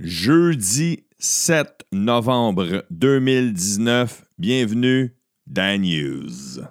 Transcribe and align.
Jeudi 0.00 1.06
7 1.18 1.86
novembre 1.90 2.84
2019. 2.90 4.26
Bienvenue 4.38 5.12
dans 5.44 5.82
News. 5.82 6.62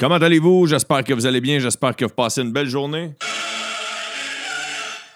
Comment 0.00 0.14
allez-vous? 0.14 0.66
J'espère 0.68 1.04
que 1.04 1.12
vous 1.12 1.26
allez 1.26 1.42
bien. 1.42 1.58
J'espère 1.58 1.94
que 1.94 2.06
vous 2.06 2.14
passez 2.14 2.40
une 2.40 2.52
belle 2.52 2.68
journée. 2.68 3.14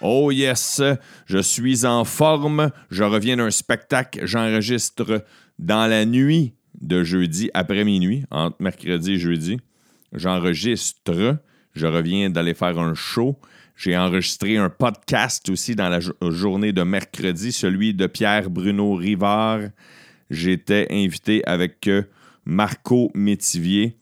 Oh 0.03 0.32
yes, 0.32 0.82
je 1.27 1.39
suis 1.39 1.87
en 1.87 2.05
forme. 2.05 2.71
Je 2.91 3.05
reviens 3.05 3.37
d'un 3.37 3.52
spectacle. 3.52 4.27
J'enregistre 4.27 5.25
dans 5.61 5.87
la 5.87 6.05
nuit 6.05 6.55
de 6.80 7.05
jeudi 7.05 7.51
après 7.55 7.84
minuit, 7.84 8.24
entre 8.33 8.57
mercredi 8.60 9.12
et 9.12 9.19
jeudi. 9.19 9.59
J'enregistre. 10.12 11.38
Je 11.74 11.87
reviens 11.87 12.30
d'aller 12.30 12.55
faire 12.55 12.80
un 12.80 12.95
show. 12.95 13.38
J'ai 13.77 13.96
enregistré 13.96 14.57
un 14.57 14.70
podcast 14.70 15.48
aussi 15.48 15.77
dans 15.77 15.88
la 15.88 16.01
journée 16.30 16.73
de 16.73 16.82
mercredi, 16.82 17.52
celui 17.52 17.95
de 17.95 18.09
Pierre 18.09 18.51
Bruno 18.51 18.95
Rivard. 18.95 19.60
J'étais 20.30 20.88
invité 20.91 21.43
avec 21.46 21.87
euh, 21.87 22.02
Marco 22.45 23.10
Métivier. 23.15 23.96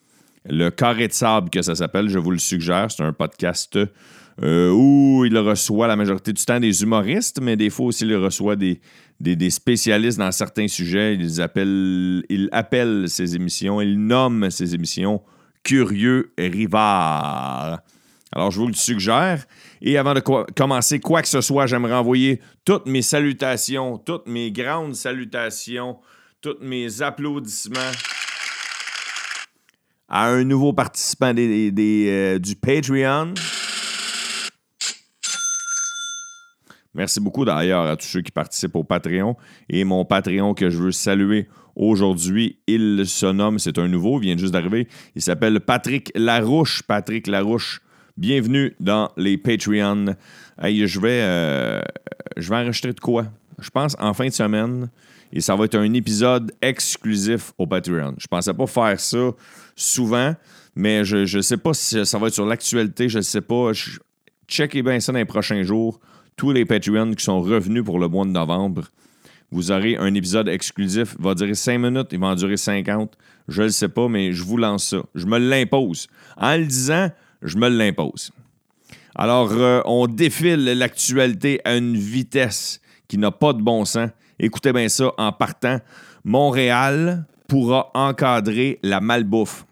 Le 0.49 0.71
carré 0.71 1.09
de 1.09 1.13
sable 1.13 1.51
que 1.51 1.61
ça 1.61 1.75
s'appelle, 1.75 2.09
je 2.09 2.19
vous 2.19 2.31
le 2.31 2.39
suggère. 2.39 2.91
C'est 2.91 3.03
un 3.03 3.13
podcast 3.13 3.79
euh, 4.43 4.71
où 4.71 5.25
il 5.25 5.37
reçoit 5.39 5.87
la 5.87 5.97
majorité 5.97 6.33
du 6.33 6.45
temps 6.45 6.61
des 6.61 6.83
humoristes, 6.83 7.41
mais 7.43 7.57
des 7.57 7.71
fois 7.71 7.87
aussi 7.87 8.05
il 8.05 8.17
reçoit 8.17 8.57
des, 8.57 8.81
des, 9.21 9.51
spécialistes 9.51 10.19
dans 10.19 10.33
certains 10.33 10.69
sujets. 10.69 11.15
Il 11.15 12.49
appelle 12.53 13.05
ses 13.09 13.37
émissions, 13.37 13.81
il 13.81 13.99
nomme 13.99 14.51
ses 14.51 14.75
émissions 14.75 15.23
Curieux 15.63 16.33
Rivard. 16.39 17.81
Alors, 18.33 18.51
je 18.51 18.61
vous 18.61 18.69
le 18.69 18.75
suggère. 18.75 19.45
Et 19.83 19.99
avant 19.99 20.15
de 20.15 20.21
commencer 20.21 21.01
quoi 21.01 21.21
que 21.21 21.29
ce 21.29 21.41
soit, 21.41 21.67
j'aimerais 21.67 21.95
envoyer 21.95 22.41
toutes 22.65 22.87
mes 22.87 23.03
salutations, 23.03 23.99
toutes 23.99 24.29
mes 24.29 24.53
grandes 24.53 24.95
salutations, 24.95 25.99
tous 26.41 26.57
mes 26.61 27.03
applaudissements 27.03 27.93
à 30.09 30.27
un 30.27 30.45
nouveau 30.45 30.73
participant 30.73 31.33
des, 31.33 31.73
euh, 32.09 32.39
du 32.39 32.57
Patreon. 32.57 33.35
Merci 36.95 37.21
beaucoup 37.21 37.45
d'ailleurs 37.45 37.83
à 37.87 37.97
tous 37.97 38.07
ceux 38.07 38.21
qui 38.21 38.33
participent 38.33 38.75
au 38.75 38.83
Patreon. 38.83 39.37
Et 39.69 39.85
mon 39.85 40.05
Patreon 40.05 40.55
que 40.55 40.71
je 40.71 40.79
veux 40.79 40.93
saluer 40.93 41.49
aujourd'hui, 41.77 42.59
il 42.67 43.07
se 43.07 43.27
nomme, 43.27 43.61
c'est 43.61 43.79
un 43.79 43.87
nouveau, 43.87 44.21
il 44.21 44.27
vient 44.27 44.37
juste 44.37 44.53
d'arriver. 44.53 44.89
Il 45.15 45.23
s'appelle 45.23 45.61
Patrick 45.61 46.11
Larouche. 46.17 46.83
Patrick 46.83 47.29
Larouche, 47.29 47.81
bienvenue 48.17 48.75
dans 48.81 49.13
les 49.17 49.39
Patreons. 49.39 50.17
je, 50.61 51.01
vais, 51.01 51.21
euh, 51.23 51.81
je 52.37 52.51
vais 52.51 52.57
enregistrer 52.57 52.93
de 52.93 53.01
quoi? 53.01 53.27
Je 53.61 53.71
pense 53.71 53.95
en 54.01 54.13
fin 54.13 54.27
de 54.27 54.33
semaine. 54.33 54.91
Et 55.33 55.41
ça 55.41 55.55
va 55.55 55.67
être 55.67 55.77
un 55.77 55.93
épisode 55.93 56.51
exclusif 56.61 57.53
au 57.57 57.69
Patreon. 57.69 58.15
Je 58.19 58.27
pensais 58.27 58.53
pas 58.53 58.67
faire 58.67 58.99
ça 58.99 59.31
souvent, 59.77 60.35
mais 60.75 61.05
je 61.05 61.37
ne 61.37 61.43
sais 61.43 61.57
pas 61.57 61.73
si 61.73 62.05
ça 62.05 62.19
va 62.19 62.27
être 62.27 62.35
sur 62.35 62.47
l'actualité. 62.47 63.09
Je 63.09 63.19
ne 63.19 63.23
sais 63.23 63.41
pas. 63.41 63.71
checkez 64.49 64.83
bien 64.83 64.99
ça 64.99 65.13
dans 65.13 65.19
les 65.21 65.25
prochains 65.25 65.63
jours 65.63 66.01
tous 66.41 66.53
les 66.53 66.65
Patreons 66.65 67.13
qui 67.13 67.23
sont 67.23 67.43
revenus 67.43 67.85
pour 67.85 67.99
le 67.99 68.09
mois 68.09 68.25
de 68.25 68.31
novembre. 68.31 68.85
Vous 69.51 69.73
aurez 69.73 69.99
un 69.99 70.15
épisode 70.15 70.49
exclusif. 70.49 71.15
Il 71.19 71.23
va 71.23 71.35
durer 71.35 71.55
5 71.55 71.77
minutes, 71.77 72.07
il 72.13 72.19
va 72.19 72.29
en 72.29 72.35
durer 72.35 72.57
50. 72.57 73.13
Je 73.47 73.61
ne 73.61 73.67
le 73.67 73.71
sais 73.71 73.91
pas, 73.91 74.09
mais 74.09 74.33
je 74.33 74.43
vous 74.43 74.57
lance 74.57 74.87
ça. 74.87 75.03
Je 75.15 75.27
me 75.27 75.37
l'impose. 75.37 76.09
En 76.39 76.57
le 76.57 76.65
disant, 76.65 77.11
je 77.43 77.59
me 77.59 77.69
l'impose. 77.69 78.31
Alors, 79.15 79.53
euh, 79.53 79.83
on 79.85 80.07
défile 80.07 80.65
l'actualité 80.65 81.61
à 81.63 81.77
une 81.77 81.95
vitesse 81.95 82.81
qui 83.07 83.19
n'a 83.19 83.33
pas 83.33 83.53
de 83.53 83.61
bon 83.61 83.85
sens. 83.85 84.09
Écoutez 84.39 84.73
bien 84.73 84.89
ça 84.89 85.13
en 85.19 85.33
partant. 85.33 85.79
Montréal 86.25 87.27
pourra 87.49 87.91
encadrer 87.93 88.79
la 88.83 89.03
malbouffe. 89.03 89.67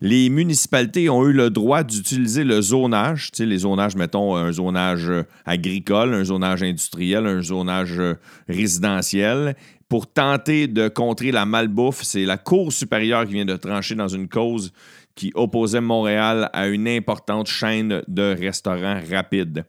Les 0.00 0.28
municipalités 0.28 1.08
ont 1.08 1.26
eu 1.26 1.32
le 1.32 1.48
droit 1.50 1.82
d'utiliser 1.82 2.44
le 2.44 2.60
zonage, 2.60 3.30
tu 3.32 3.46
les 3.46 3.58
zonages, 3.58 3.96
mettons, 3.96 4.36
un 4.36 4.52
zonage 4.52 5.10
agricole, 5.44 6.14
un 6.14 6.24
zonage 6.24 6.62
industriel, 6.62 7.26
un 7.26 7.40
zonage 7.40 7.98
euh, 7.98 8.14
résidentiel, 8.48 9.56
pour 9.88 10.06
tenter 10.06 10.66
de 10.66 10.88
contrer 10.88 11.32
la 11.32 11.46
malbouffe. 11.46 12.02
C'est 12.02 12.24
la 12.24 12.36
Cour 12.36 12.72
supérieure 12.72 13.24
qui 13.24 13.34
vient 13.34 13.44
de 13.44 13.56
trancher 13.56 13.94
dans 13.94 14.08
une 14.08 14.28
cause 14.28 14.72
qui 15.14 15.32
opposait 15.34 15.80
Montréal 15.80 16.50
à 16.52 16.66
une 16.68 16.88
importante 16.88 17.46
chaîne 17.46 18.02
de 18.06 18.36
restaurants 18.38 19.00
rapides. 19.10 19.64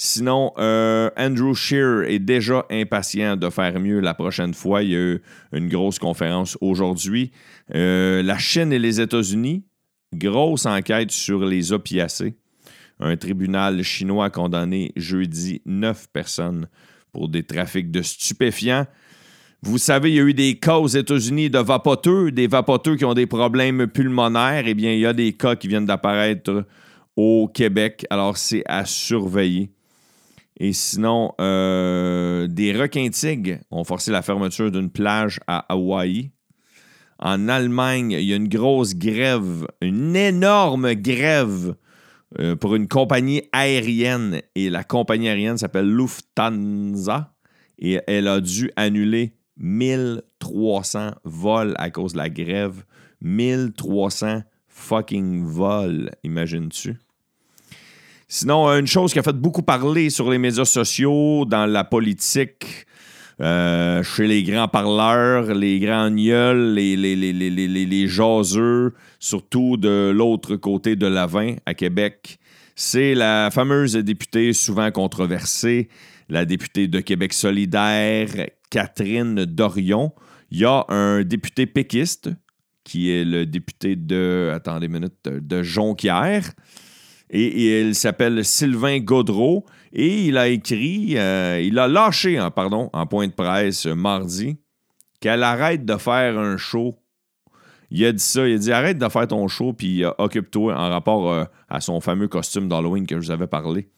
Sinon, 0.00 0.52
euh, 0.58 1.10
Andrew 1.16 1.54
Shear 1.54 2.04
est 2.04 2.20
déjà 2.20 2.64
impatient 2.70 3.36
de 3.36 3.50
faire 3.50 3.80
mieux 3.80 3.98
la 3.98 4.14
prochaine 4.14 4.54
fois. 4.54 4.84
Il 4.84 4.90
y 4.90 4.94
a 4.94 5.00
eu 5.00 5.22
une 5.52 5.68
grosse 5.68 5.98
conférence 5.98 6.56
aujourd'hui. 6.60 7.32
Euh, 7.74 8.22
la 8.22 8.38
Chine 8.38 8.72
et 8.72 8.78
les 8.78 9.00
États-Unis, 9.00 9.64
grosse 10.14 10.66
enquête 10.66 11.10
sur 11.10 11.44
les 11.44 11.72
opiacés. 11.72 12.36
Un 13.00 13.16
tribunal 13.16 13.82
chinois 13.82 14.26
a 14.26 14.30
condamné 14.30 14.92
jeudi 14.94 15.62
neuf 15.66 16.06
personnes 16.12 16.68
pour 17.10 17.28
des 17.28 17.42
trafics 17.42 17.90
de 17.90 18.02
stupéfiants. 18.02 18.86
Vous 19.62 19.78
savez, 19.78 20.10
il 20.10 20.14
y 20.14 20.20
a 20.20 20.22
eu 20.22 20.34
des 20.34 20.60
cas 20.60 20.78
aux 20.78 20.86
États-Unis 20.86 21.50
de 21.50 21.58
vapoteux, 21.58 22.30
des 22.30 22.46
vapoteux 22.46 22.94
qui 22.94 23.04
ont 23.04 23.14
des 23.14 23.26
problèmes 23.26 23.88
pulmonaires. 23.88 24.62
Eh 24.64 24.74
bien, 24.74 24.92
il 24.92 25.00
y 25.00 25.06
a 25.06 25.12
des 25.12 25.32
cas 25.32 25.56
qui 25.56 25.66
viennent 25.66 25.86
d'apparaître 25.86 26.66
au 27.16 27.50
Québec. 27.52 28.06
Alors, 28.10 28.36
c'est 28.36 28.62
à 28.66 28.84
surveiller. 28.84 29.72
Et 30.58 30.72
sinon, 30.72 31.32
euh, 31.40 32.48
des 32.48 32.72
requins-tigres 32.72 33.58
ont 33.70 33.84
forcé 33.84 34.10
la 34.10 34.22
fermeture 34.22 34.72
d'une 34.72 34.90
plage 34.90 35.38
à 35.46 35.72
Hawaï. 35.72 36.32
En 37.20 37.48
Allemagne, 37.48 38.12
il 38.12 38.24
y 38.24 38.32
a 38.32 38.36
une 38.36 38.48
grosse 38.48 38.94
grève, 38.94 39.66
une 39.80 40.16
énorme 40.16 40.94
grève 40.94 41.74
euh, 42.38 42.56
pour 42.56 42.74
une 42.74 42.88
compagnie 42.88 43.42
aérienne. 43.52 44.42
Et 44.56 44.68
la 44.68 44.82
compagnie 44.82 45.28
aérienne 45.28 45.58
s'appelle 45.58 45.88
Lufthansa. 45.88 47.34
Et 47.78 48.00
elle 48.08 48.26
a 48.26 48.40
dû 48.40 48.70
annuler 48.74 49.34
1300 49.58 51.12
vols 51.24 51.74
à 51.78 51.90
cause 51.90 52.14
de 52.14 52.18
la 52.18 52.30
grève. 52.30 52.84
1300 53.20 54.42
fucking 54.66 55.44
vols, 55.44 56.10
imagines-tu? 56.24 56.96
Sinon, 58.30 58.68
une 58.68 58.86
chose 58.86 59.14
qui 59.14 59.18
a 59.18 59.22
fait 59.22 59.36
beaucoup 59.36 59.62
parler 59.62 60.10
sur 60.10 60.30
les 60.30 60.36
médias 60.36 60.66
sociaux, 60.66 61.46
dans 61.46 61.64
la 61.64 61.82
politique, 61.82 62.84
euh, 63.40 64.02
chez 64.02 64.26
les 64.26 64.42
grands 64.42 64.68
parleurs, 64.68 65.54
les 65.54 65.80
grands 65.80 66.10
gueules, 66.10 66.74
les, 66.74 66.94
les, 66.94 67.16
les, 67.16 67.32
les, 67.32 68.06
jaseux, 68.06 68.92
surtout 69.18 69.78
de 69.78 70.10
l'autre 70.14 70.56
côté 70.56 70.94
de 70.94 71.06
la 71.06 71.24
vin 71.24 71.54
à 71.64 71.72
Québec, 71.72 72.38
c'est 72.76 73.14
la 73.14 73.50
fameuse 73.50 73.94
députée 73.94 74.52
souvent 74.52 74.90
controversée, 74.90 75.88
la 76.28 76.44
députée 76.44 76.86
de 76.86 77.00
Québec 77.00 77.32
solidaire, 77.32 78.28
Catherine 78.68 79.46
Dorion. 79.46 80.12
Il 80.50 80.58
y 80.58 80.64
a 80.66 80.84
un 80.88 81.22
député 81.22 81.64
péquiste 81.64 82.28
qui 82.84 83.10
est 83.10 83.24
le 83.24 83.46
député 83.46 83.96
de, 83.96 84.52
attendez 84.54 84.84
une 84.84 84.92
minute, 84.92 85.14
de 85.24 85.62
Jonquière 85.62 86.52
et, 87.30 87.80
il 87.82 87.94
s'appelle 87.94 88.44
Sylvain 88.44 88.98
Gaudreau 88.98 89.66
et 89.92 90.26
il 90.26 90.38
a 90.38 90.48
écrit, 90.48 91.16
euh, 91.16 91.60
il 91.62 91.78
a 91.78 91.88
lâché, 91.88 92.38
hein, 92.38 92.50
pardon, 92.50 92.90
en 92.92 93.06
point 93.06 93.26
de 93.26 93.32
presse 93.32 93.86
mardi 93.86 94.56
qu'elle 95.20 95.42
arrête 95.42 95.84
de 95.84 95.96
faire 95.96 96.38
un 96.38 96.56
show. 96.56 96.98
Il 97.90 98.04
a 98.04 98.12
dit 98.12 98.22
ça, 98.22 98.46
il 98.46 98.54
a 98.54 98.58
dit 98.58 98.72
arrête 98.72 98.98
de 98.98 99.08
faire 99.08 99.26
ton 99.26 99.48
show 99.48 99.72
puis 99.72 100.04
euh, 100.04 100.10
occupe-toi 100.18 100.74
en 100.74 100.90
rapport 100.90 101.30
euh, 101.30 101.44
à 101.68 101.80
son 101.80 102.00
fameux 102.00 102.28
costume 102.28 102.68
d'Halloween 102.68 103.06
que 103.06 103.16
je 103.16 103.26
vous 103.26 103.30
avais 103.30 103.46
parlé. 103.46 103.88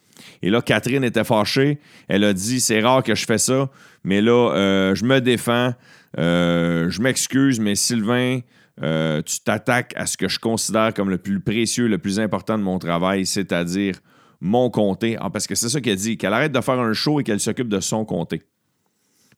Et 0.41 0.49
là, 0.49 0.61
Catherine 0.61 1.03
était 1.03 1.23
fâchée. 1.23 1.79
Elle 2.07 2.23
a 2.23 2.33
dit 2.33 2.59
c'est 2.59 2.79
rare 2.79 3.03
que 3.03 3.15
je 3.15 3.25
fais 3.25 3.37
ça, 3.37 3.69
mais 4.03 4.21
là, 4.21 4.93
je 4.93 5.03
me 5.03 5.19
défends. 5.19 5.73
je 6.15 7.01
m'excuse, 7.01 7.59
mais 7.59 7.73
Sylvain, 7.73 8.41
euh, 8.81 9.21
tu 9.21 9.39
t'attaques 9.41 9.93
à 9.95 10.05
ce 10.05 10.17
que 10.17 10.27
je 10.27 10.39
considère 10.39 10.93
comme 10.93 11.09
le 11.09 11.17
plus 11.17 11.39
précieux, 11.39 11.87
le 11.87 11.97
plus 11.97 12.19
important 12.19 12.57
de 12.57 12.63
mon 12.63 12.79
travail, 12.79 13.25
c'est-à-dire 13.25 13.95
mon 14.39 14.69
comté. 14.69 15.17
Ah, 15.19 15.29
parce 15.29 15.47
que 15.47 15.55
c'est 15.55 15.69
ça 15.69 15.81
qu'elle 15.81 15.97
dit, 15.97 16.17
qu'elle 16.17 16.33
arrête 16.33 16.51
de 16.51 16.61
faire 16.61 16.79
un 16.79 16.93
show 16.93 17.19
et 17.19 17.23
qu'elle 17.23 17.39
s'occupe 17.39 17.69
de 17.69 17.79
son 17.79 18.05
comté. 18.05 18.41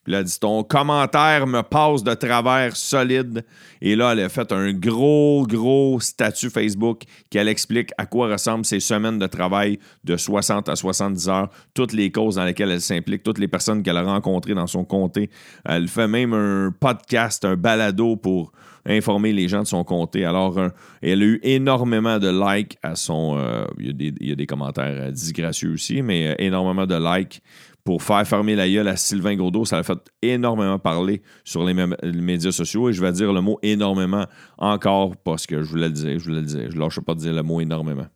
Puis 0.04 0.14
elle 0.14 0.20
a 0.20 0.24
dit 0.24 0.40
Ton 0.40 0.64
commentaire 0.64 1.48
me 1.48 1.62
passe 1.62 2.04
de 2.04 2.14
travers 2.14 2.76
solide. 2.76 3.46
Et 3.82 3.96
là, 3.96 4.14
elle 4.14 4.22
a 4.22 4.30
fait 4.30 4.52
un 4.52 4.74
gros, 4.74 5.46
gros 5.48 6.00
statut 6.00 6.50
Facebook 6.50 7.04
qu'elle 7.30 7.48
explique 7.48 7.92
à 7.98 8.06
quoi 8.06 8.28
ressemblent 8.28 8.66
ses 8.66 8.80
semaines 8.80 9.20
de 9.20 9.28
travail 9.28 9.80
de 10.04 10.18
60 10.18 10.70
à 10.70 10.76
70 10.76 11.30
heures, 11.30 11.50
toutes 11.74 11.94
les 11.94 12.12
causes 12.12 12.36
dans 12.36 12.46
lesquelles 12.46 12.72
elle 12.72 12.82
s'implique, 12.82 13.24
toutes 13.24 13.40
les 13.40 13.48
personnes 13.48 13.84
qu'elle 13.84 13.98
a 13.98 14.04
rencontrées 14.04 14.56
dans 14.56 14.68
son 14.68 14.84
comté. 14.84 15.30
Elle 15.66 15.88
fait 15.88 16.08
même 16.08 16.34
un 16.34 16.74
podcast, 16.78 17.46
un 17.46 17.56
balado 17.56 18.16
pour 18.16 18.52
informer 18.86 19.32
les 19.32 19.48
gens 19.48 19.62
de 19.62 19.68
son 19.68 19.84
comté. 19.84 20.26
Alors, 20.26 20.60
elle 21.02 21.22
a 21.22 21.26
eu 21.26 21.40
énormément 21.44 22.20
de 22.20 22.30
likes 22.30 22.78
à 22.84 22.96
son. 22.96 23.38
Euh, 23.38 23.66
il, 23.80 24.18
y 24.22 24.32
a 24.32 24.36
des, 24.36 24.46
commentaires 24.46 25.08
euh, 25.08 25.12
disgracieux 25.12 25.72
aussi, 25.72 26.02
mais 26.02 26.28
euh, 26.28 26.36
énormément 26.40 26.86
de 26.86 26.96
likes 26.96 27.42
pour 27.84 28.02
faire 28.02 28.26
fermer 28.26 28.56
la 28.56 28.70
gueule 28.70 28.88
à 28.88 28.96
Sylvain 28.96 29.36
Gaudreau. 29.36 29.66
Ça 29.66 29.78
a 29.78 29.84
fait 29.84 29.98
énormément 30.22 30.80
parler 30.80 31.22
sur 31.44 31.66
les, 31.66 31.74
médias 31.74 32.52
sociaux 32.52 32.90
et 32.90 32.94
je 32.94 33.02
vais 33.02 33.12
dire 33.12 33.34
le 33.34 33.42
mot 33.42 33.60
énormément 33.62 34.26
encore 34.58 35.18
parce 35.18 35.46
que 35.46 35.64
je 35.64 35.70
voulais 35.70 35.88
le 35.88 35.94
dire, 35.94 36.20
je 36.20 36.26
voulais 36.26 36.42
le 36.42 36.46
dire. 36.46 36.72
Je 36.72 36.76
ne 36.76 36.80
lâche 36.80 37.00
pas 37.02 37.14
de 37.14 37.20
dire 37.20 37.34
le 37.34 37.44
mot 37.44 37.60
énormément. 37.60 38.08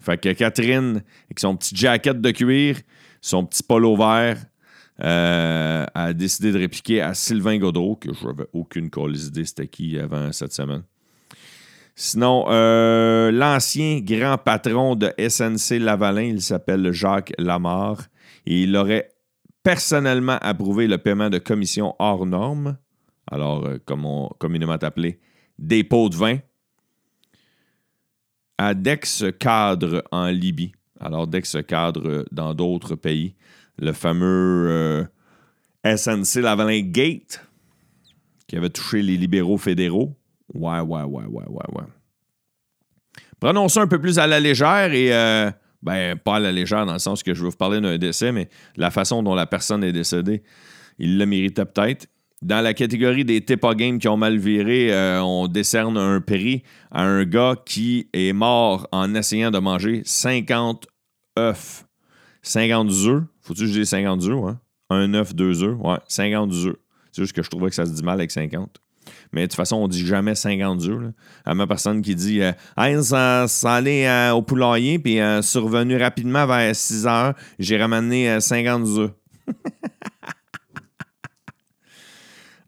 Fait 0.00 0.18
que 0.18 0.32
Catherine, 0.32 1.02
avec 1.26 1.38
son 1.38 1.56
petit 1.56 1.76
jacket 1.76 2.20
de 2.20 2.30
cuir, 2.30 2.78
son 3.20 3.44
petit 3.44 3.62
polo 3.62 3.96
vert, 3.96 4.38
euh, 5.02 5.86
a 5.94 6.12
décidé 6.12 6.52
de 6.52 6.58
répliquer 6.58 7.00
à 7.00 7.14
Sylvain 7.14 7.58
Gaudreau, 7.58 7.96
que 7.96 8.12
je 8.12 8.26
n'avais 8.26 8.46
aucune 8.52 8.90
idée 8.96 9.44
c'était 9.44 9.68
qui 9.68 9.98
avant 9.98 10.32
cette 10.32 10.52
semaine. 10.52 10.82
Sinon, 11.94 12.46
euh, 12.48 13.30
l'ancien 13.30 14.00
grand 14.00 14.38
patron 14.38 14.96
de 14.96 15.12
SNC 15.18 15.78
Lavalin, 15.78 16.22
il 16.22 16.40
s'appelle 16.40 16.92
Jacques 16.92 17.32
Lamarre, 17.38 18.04
et 18.46 18.62
il 18.62 18.76
aurait 18.76 19.10
personnellement 19.62 20.38
approuvé 20.40 20.86
le 20.86 20.98
paiement 20.98 21.30
de 21.30 21.38
commissions 21.38 21.94
hors 21.98 22.26
normes, 22.26 22.78
alors 23.30 23.66
euh, 23.66 23.78
comme 23.84 24.04
on 24.04 24.28
communément 24.38 24.72
appelé 24.72 25.20
dépôt 25.58 26.08
de 26.08 26.16
vin, 26.16 26.38
à 28.58 28.74
Dex 28.74 29.24
Cadre 29.38 30.02
en 30.10 30.26
Libye. 30.26 30.72
Alors, 31.00 31.26
Dex 31.26 31.56
Cadre 31.66 32.26
dans 32.30 32.52
d'autres 32.52 32.94
pays. 32.94 33.34
Le 33.78 33.94
fameux 33.94 34.68
euh, 34.68 35.04
SNC 35.96 36.42
Lavalin 36.42 36.80
Gate 36.82 37.42
qui 38.46 38.56
avait 38.56 38.68
touché 38.68 39.00
les 39.00 39.16
libéraux 39.16 39.56
fédéraux. 39.56 40.14
Ouais, 40.52 40.80
ouais, 40.80 41.02
ouais, 41.04 41.24
ouais, 41.24 41.44
ouais, 41.48 41.64
ouais. 41.72 41.84
Prenons 43.38 43.68
ça 43.68 43.80
un 43.80 43.86
peu 43.86 43.98
plus 43.98 44.18
à 44.18 44.26
la 44.26 44.40
légère 44.40 44.92
et 44.92 45.14
euh, 45.14 45.50
ben, 45.82 46.16
pas 46.16 46.36
à 46.36 46.40
la 46.40 46.52
légère 46.52 46.86
dans 46.86 46.92
le 46.92 46.98
sens 46.98 47.22
que 47.22 47.34
je 47.34 47.42
veux 47.42 47.50
vous 47.50 47.56
parler 47.56 47.80
d'un 47.80 47.98
décès, 47.98 48.32
mais 48.32 48.48
la 48.76 48.90
façon 48.90 49.22
dont 49.22 49.34
la 49.34 49.46
personne 49.46 49.82
est 49.82 49.92
décédée, 49.92 50.42
il 50.98 51.18
le 51.18 51.26
méritait 51.26 51.64
peut-être. 51.64 52.06
Dans 52.42 52.62
la 52.62 52.72
catégorie 52.72 53.24
des 53.24 53.42
Tepa 53.42 53.74
Games 53.74 53.98
qui 53.98 54.08
ont 54.08 54.16
mal 54.16 54.38
viré, 54.38 54.92
euh, 54.92 55.22
on 55.22 55.46
décerne 55.46 55.98
un 55.98 56.22
prix 56.22 56.62
à 56.90 57.02
un 57.02 57.24
gars 57.24 57.54
qui 57.66 58.08
est 58.14 58.32
mort 58.32 58.88
en 58.92 59.14
essayant 59.14 59.50
de 59.50 59.58
manger 59.58 60.00
50 60.04 60.86
œufs. 61.38 61.84
50 62.42 62.90
œufs. 62.90 63.22
Faut-tu 63.42 63.60
que 63.60 63.66
je 63.66 63.80
dise 63.80 63.88
50 63.90 64.22
œufs, 64.24 64.44
hein? 64.44 64.58
Un 64.88 65.12
œuf, 65.14 65.34
deux 65.34 65.62
œufs. 65.62 65.76
Ouais, 65.80 65.98
50 66.08 66.52
œufs. 66.52 66.76
C'est 67.12 67.22
juste 67.22 67.34
que 67.34 67.42
je 67.42 67.50
trouvais 67.50 67.68
que 67.68 67.74
ça 67.74 67.84
se 67.84 67.92
dit 67.92 68.02
mal 68.02 68.14
avec 68.14 68.30
50. 68.30 68.80
Mais 69.32 69.42
de 69.42 69.46
toute 69.46 69.56
façon, 69.56 69.76
on 69.76 69.88
dit 69.88 70.06
jamais 70.06 70.34
50 70.34 70.82
œufs. 70.84 71.12
À 71.44 71.54
ma 71.54 71.66
personne 71.66 72.02
qui 72.02 72.14
dit 72.14 72.42
euh, 72.42 72.52
Hey, 72.76 73.02
ça, 73.02 73.46
allait 73.64 74.08
euh, 74.08 74.32
au 74.32 74.42
poulailler, 74.42 74.98
puis 74.98 75.20
euh, 75.20 75.42
survenu 75.42 75.96
rapidement 75.96 76.46
vers 76.46 76.74
6 76.74 77.06
heures, 77.06 77.34
j'ai 77.58 77.76
ramené 77.76 78.40
50 78.40 78.86
œufs. 78.98 79.10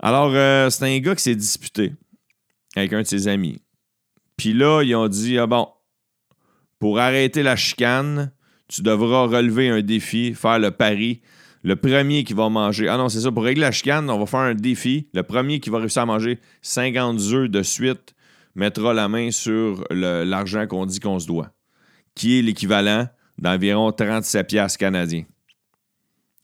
Alors, 0.00 0.32
c'est 0.70 0.84
un 0.84 0.98
gars 0.98 1.14
qui 1.14 1.22
s'est 1.22 1.36
disputé 1.36 1.92
avec 2.74 2.92
un 2.92 3.02
de 3.02 3.06
ses 3.06 3.28
amis. 3.28 3.62
Puis 4.36 4.52
là, 4.52 4.82
ils 4.82 4.96
ont 4.96 5.06
dit 5.08 5.38
Ah 5.38 5.46
bon, 5.46 5.68
pour 6.80 6.98
arrêter 6.98 7.44
la 7.44 7.54
chicane, 7.54 8.32
tu 8.66 8.82
devras 8.82 9.26
relever 9.26 9.68
un 9.68 9.82
défi, 9.82 10.34
faire 10.34 10.58
le 10.58 10.72
pari 10.72 11.20
le 11.62 11.76
premier 11.76 12.24
qui 12.24 12.34
va 12.34 12.48
manger. 12.48 12.88
Ah 12.88 12.96
non, 12.96 13.08
c'est 13.08 13.20
ça. 13.20 13.30
Pour 13.30 13.44
régler 13.44 13.62
la 13.62 13.70
chicane, 13.70 14.10
on 14.10 14.18
va 14.18 14.26
faire 14.26 14.40
un 14.40 14.54
défi. 14.54 15.08
Le 15.14 15.22
premier 15.22 15.60
qui 15.60 15.70
va 15.70 15.78
réussir 15.78 16.02
à 16.02 16.06
manger 16.06 16.40
50 16.62 17.20
œufs 17.32 17.48
de 17.48 17.62
suite 17.62 18.14
mettra 18.54 18.92
la 18.92 19.08
main 19.08 19.30
sur 19.30 19.84
l'argent 19.90 20.66
qu'on 20.66 20.86
dit 20.86 21.00
qu'on 21.00 21.18
se 21.18 21.26
doit, 21.26 21.50
qui 22.14 22.38
est 22.38 22.42
l'équivalent 22.42 23.08
d'environ 23.38 23.92
37 23.92 24.46
piastres 24.46 24.78
canadiens. 24.78 25.24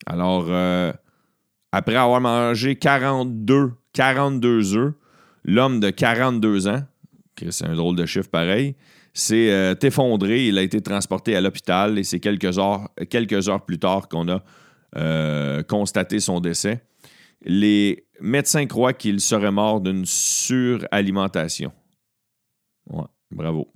Alors, 0.06 0.46
euh, 0.48 0.92
après 1.72 1.96
avoir 1.96 2.20
mangé 2.20 2.76
42, 2.76 3.72
42 3.92 4.76
œufs, 4.76 4.94
l'homme 5.44 5.80
de 5.80 5.90
42 5.90 6.68
ans, 6.68 6.82
c'est 7.50 7.66
un 7.66 7.74
drôle 7.74 7.96
de 7.96 8.06
chiffre 8.06 8.30
pareil, 8.30 8.74
s'est 9.12 9.50
euh, 9.50 9.74
effondré. 9.82 10.46
Il 10.46 10.58
a 10.58 10.62
été 10.62 10.80
transporté 10.80 11.36
à 11.36 11.40
l'hôpital 11.40 11.98
et 11.98 12.04
c'est 12.04 12.20
quelques 12.20 12.58
heures, 12.58 12.88
quelques 13.10 13.48
heures 13.48 13.64
plus 13.64 13.78
tard 13.78 14.08
qu'on 14.08 14.28
a 14.28 14.42
euh, 14.96 15.62
constaté 15.62 16.20
son 16.20 16.40
décès. 16.40 16.82
Les 17.42 18.06
médecins 18.20 18.66
croient 18.66 18.92
qu'il 18.92 19.20
serait 19.20 19.52
mort 19.52 19.80
d'une 19.80 20.04
suralimentation. 20.04 21.72
Ouais, 22.90 23.04
bravo. 23.30 23.72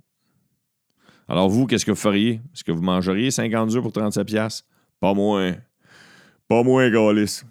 Alors 1.27 1.49
vous, 1.49 1.65
qu'est-ce 1.65 1.85
que 1.85 1.91
vous 1.91 1.97
feriez? 1.97 2.41
Est-ce 2.53 2.63
que 2.63 2.71
vous 2.71 2.81
mangeriez 2.81 3.31
50 3.31 3.75
œufs 3.75 3.81
pour 3.81 3.93
37 3.93 4.27
pièces 4.27 4.65
Pas 4.99 5.13
moins. 5.13 5.55
Pas 6.47 6.63
moins, 6.63 6.89
Galis. 6.89 7.43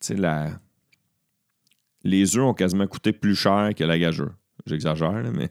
Tu 0.00 0.16
sais, 0.16 0.50
les 2.04 2.36
œufs 2.36 2.44
ont 2.44 2.54
quasiment 2.54 2.86
coûté 2.86 3.12
plus 3.12 3.34
cher 3.34 3.70
que 3.76 3.82
la 3.82 3.98
gageure. 3.98 4.34
J'exagère, 4.66 5.24
mais... 5.32 5.50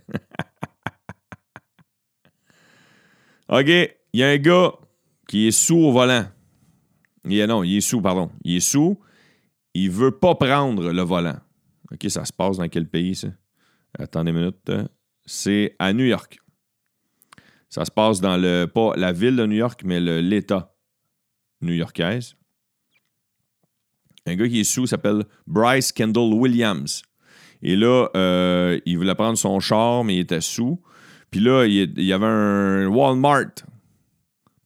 OK, 3.49 3.67
il 3.67 4.19
y 4.19 4.23
a 4.23 4.29
un 4.29 4.37
gars 4.37 4.71
qui 5.27 5.47
est 5.47 5.51
sous 5.51 5.77
au 5.77 5.91
volant. 5.91 6.25
Il 7.25 7.45
non, 7.45 7.63
il 7.63 7.77
est 7.77 7.81
sous, 7.81 8.01
pardon. 8.01 8.29
Il 8.43 8.57
est 8.57 8.59
sous. 8.59 8.99
Il 9.73 9.89
veut 9.89 10.11
pas 10.11 10.35
prendre 10.35 10.91
le 10.91 11.01
volant. 11.01 11.39
OK, 11.91 12.05
ça 12.09 12.25
se 12.25 12.33
passe 12.33 12.57
dans 12.57 12.67
quel 12.67 12.87
pays, 12.87 13.15
ça? 13.15 13.29
Attendez 13.97 14.31
une 14.31 14.37
minute. 14.37 14.71
C'est 15.25 15.75
à 15.79 15.93
New 15.93 16.05
York. 16.05 16.39
Ça 17.69 17.85
se 17.85 17.91
passe 17.91 18.21
dans 18.21 18.37
le, 18.37 18.65
pas 18.65 18.93
la 18.97 19.11
ville 19.11 19.35
de 19.35 19.45
New 19.45 19.55
York, 19.55 19.81
mais 19.83 19.99
l'État 19.99 20.75
new-yorkaise. 21.63 22.35
Un 24.25 24.35
gars 24.35 24.47
qui 24.47 24.59
est 24.59 24.63
sous 24.63 24.85
s'appelle 24.85 25.23
Bryce 25.47 25.91
Kendall 25.91 26.33
Williams. 26.33 27.03
Et 27.61 27.75
là, 27.75 28.09
euh, 28.15 28.79
il 28.85 28.97
voulait 28.97 29.15
prendre 29.15 29.37
son 29.37 29.59
char, 29.59 30.03
mais 30.03 30.15
il 30.15 30.19
était 30.19 30.41
sous. 30.41 30.81
Puis 31.31 31.39
là, 31.39 31.65
il 31.65 31.99
y 32.01 32.13
avait 32.13 32.25
un 32.25 32.87
Walmart 32.87 33.53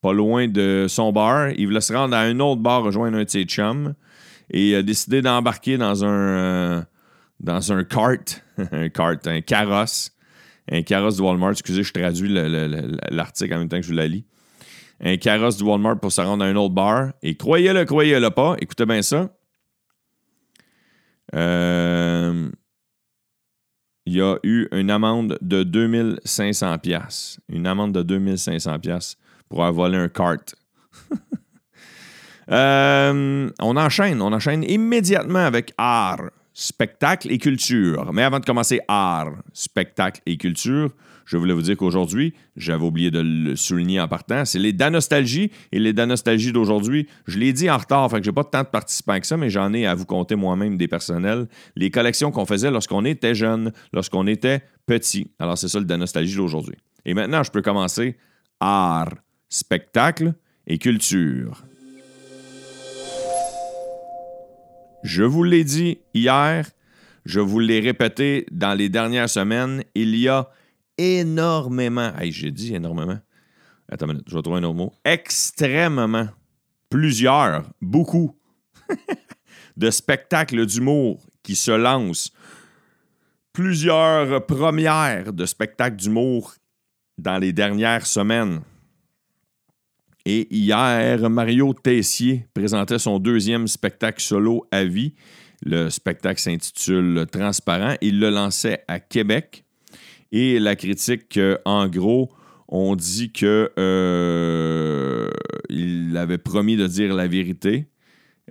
pas 0.02 0.14
loin 0.14 0.48
de 0.48 0.86
son 0.88 1.12
bar. 1.12 1.50
Il 1.52 1.68
voulait 1.68 1.82
se 1.82 1.94
rendre 1.94 2.16
à 2.16 2.22
un 2.22 2.40
autre 2.40 2.62
bar, 2.62 2.84
rejoindre 2.84 3.18
un 3.18 3.24
de 3.24 3.30
ses 3.30 3.44
chums. 3.44 3.94
Et 4.50 4.70
il 4.70 4.76
a 4.76 4.84
décidé 4.84 5.22
d'embarquer 5.22 5.78
dans 5.78 6.06
un, 6.06 6.08
euh, 6.08 6.82
dans 7.40 7.72
un 7.72 7.84
cart, 7.84 8.18
un 8.72 8.90
cart, 8.90 9.18
un 9.26 9.42
carrosse. 9.42 10.12
Un 10.70 10.82
carrosse 10.82 11.18
de 11.18 11.22
Walmart. 11.22 11.52
Excusez, 11.52 11.84
je 11.84 11.94
traduis 11.94 12.30
l'article 12.30 13.54
en 13.54 13.60
même 13.60 13.70
temps 13.70 13.78
que 13.78 13.84
je 13.84 13.90
vous 13.90 13.96
la 13.96 14.08
lis. 14.08 14.26
Un 15.00 15.16
carrosse 15.18 15.58
du 15.58 15.64
Walmart 15.64 16.00
pour 16.00 16.12
se 16.12 16.22
rendre 16.22 16.44
à 16.44 16.48
un 16.48 16.56
autre 16.56 16.74
bar. 16.74 17.14
Et 17.24 17.38
croyez-le, 17.38 17.86
croyez-le 17.86 18.30
pas, 18.32 18.56
écoutez 18.60 18.86
bien 18.86 19.02
ça. 19.02 19.30
Euh, 21.36 22.50
il 24.06 24.14
y 24.14 24.22
a 24.22 24.38
eu 24.44 24.68
une 24.72 24.90
amende 24.90 25.38
de 25.42 25.64
2500 25.64 26.78
pièces. 26.80 27.40
Une 27.50 27.68
amende 27.68 27.94
de 27.94 28.04
2500 28.04 28.80
pièces 28.80 29.18
pour 29.50 29.64
avoir 29.64 29.90
volé 29.90 29.98
un 29.98 30.10
kart. 30.10 30.56
Euh, 32.50 33.50
on 33.60 33.76
enchaîne, 33.76 34.22
on 34.22 34.32
enchaîne 34.32 34.64
immédiatement 34.64 35.46
avec 35.46 35.74
art, 35.78 36.30
spectacle 36.54 37.30
et 37.30 37.40
culture. 37.40 38.14
Mais 38.14 38.24
avant 38.24 38.40
de 38.40 38.46
commencer 38.46 38.80
art, 38.88 39.34
spectacle 39.52 40.22
et 40.26 40.38
culture, 40.38 40.92
je 41.28 41.36
voulais 41.36 41.54
vous 41.54 41.62
dire 41.62 41.76
qu'aujourd'hui, 41.76 42.34
j'avais 42.56 42.86
oublié 42.86 43.12
de 43.12 43.20
le 43.20 43.58
souligner 43.58 44.00
en 44.00 44.08
partant, 44.08 44.46
c'est 44.46 44.60
les 44.60 44.72
Danostalgies. 44.72 45.52
Et 45.74 45.80
les 45.80 45.92
Danostalgies 45.92 46.54
d'aujourd'hui, 46.54 47.08
je 47.28 47.38
l'ai 47.38 47.52
dit 47.52 47.70
en 47.70 47.78
retard, 47.78 48.10
fait 48.10 48.20
que 48.20 48.24
j'ai 48.24 48.32
pas 48.32 48.46
tant 48.46 48.64
de 48.64 48.68
participants 48.68 49.20
que 49.20 49.28
ça, 49.28 49.36
mais 49.36 49.50
j'en 49.50 49.74
ai 49.74 49.86
à 49.86 49.94
vous 49.94 50.06
compter 50.06 50.36
moi-même 50.36 50.78
des 50.78 50.88
personnels. 50.88 51.48
Les 51.76 51.92
collections 51.92 52.32
qu'on 52.32 52.46
faisait 52.46 52.72
lorsqu'on 52.72 53.04
était 53.04 53.36
jeune, 53.36 53.74
lorsqu'on 53.92 54.26
était 54.26 54.62
petit. 54.86 55.30
Alors, 55.38 55.58
c'est 55.58 55.68
ça 55.68 55.80
le 55.80 55.86
Danostalgie 55.86 56.38
d'aujourd'hui. 56.38 56.78
Et 57.04 57.14
maintenant, 57.14 57.44
je 57.44 57.52
peux 57.52 57.62
commencer 57.62 58.16
art 58.62 59.10
spectacle 59.50 60.34
et 60.66 60.78
culture. 60.78 61.64
Je 65.04 65.24
vous 65.24 65.44
l'ai 65.44 65.64
dit 65.64 66.00
hier, 66.14 66.70
je 67.26 67.40
vous 67.40 67.60
l'ai 67.60 67.80
répété 67.80 68.46
dans 68.52 68.74
les 68.74 68.90
dernières 68.90 69.30
semaines, 69.30 69.84
il 69.96 70.16
y 70.16 70.28
a 70.28 70.50
énormément, 70.98 72.14
hey, 72.18 72.32
j'ai 72.32 72.52
dit 72.52 72.76
énormément, 72.76 73.20
attends 73.90 74.08
une 74.08 74.14
minute, 74.14 74.28
je 74.28 74.36
vais 74.36 74.42
trouver 74.42 74.60
un 74.60 74.64
autre 74.64 74.76
mot, 74.76 74.94
extrêmement, 75.06 76.28
plusieurs, 76.90 77.70
beaucoup 77.82 78.38
de 79.78 79.90
spectacles 79.92 80.66
d'humour 80.66 81.26
qui 81.44 81.56
se 81.56 81.72
lancent. 81.72 82.32
Plusieurs 83.54 84.46
premières 84.46 85.34
de 85.34 85.46
spectacles 85.46 85.96
d'humour 85.96 86.56
dans 87.18 87.38
les 87.38 87.54
dernières 87.54 88.06
semaines. 88.06 88.62
Et 90.30 90.46
hier, 90.54 91.30
Mario 91.30 91.74
Tessier 91.74 92.48
présentait 92.54 93.00
son 93.00 93.18
deuxième 93.18 93.66
spectacle 93.66 94.22
solo 94.22 94.68
à 94.74 94.84
vie. 94.84 95.14
Le 95.66 95.90
spectacle 95.90 96.42
s'intitule 96.42 97.26
Transparent. 97.32 97.96
Il 98.02 98.20
le 98.20 98.30
lançait 98.30 98.84
à 98.90 99.00
Québec. 99.00 99.64
Et 100.34 100.60
la 100.60 100.76
critique, 100.76 101.38
euh, 101.38 101.58
en 101.64 101.88
gros, 101.88 102.30
on 102.68 102.98
dit 102.98 103.32
que 103.32 103.72
euh, 103.80 105.30
il 105.70 106.18
avait 106.18 106.38
promis 106.38 106.76
de 106.76 106.88
dire 106.88 107.16
la 107.16 107.28
vérité. 107.28 107.88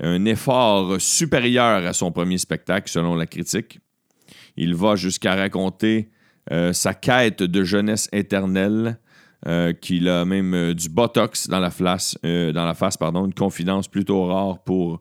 Un 0.01 0.25
effort 0.25 0.99
supérieur 0.99 1.85
à 1.85 1.93
son 1.93 2.11
premier 2.11 2.39
spectacle, 2.39 2.89
selon 2.89 3.15
la 3.15 3.27
critique. 3.27 3.81
Il 4.57 4.75
va 4.75 4.97
jusqu'à 4.97 5.35
raconter 5.35 6.09
euh, 6.51 6.73
sa 6.73 6.95
quête 6.95 7.43
de 7.43 7.65
jeunesse 7.65 8.09
éternelle, 8.13 8.99
qu'il 9.81 10.09
a 10.09 10.25
même 10.25 10.75
du 10.75 10.89
botox 10.89 11.49
dans 11.49 11.61
la 11.61 11.71
face, 11.71 12.19
dans 12.23 12.65
la 12.65 12.75
face, 12.75 12.97
pardon, 12.97 13.27
une 13.27 13.35
confidence 13.35 13.87
plutôt 13.87 14.27
rare 14.27 14.59
pour 14.65 15.01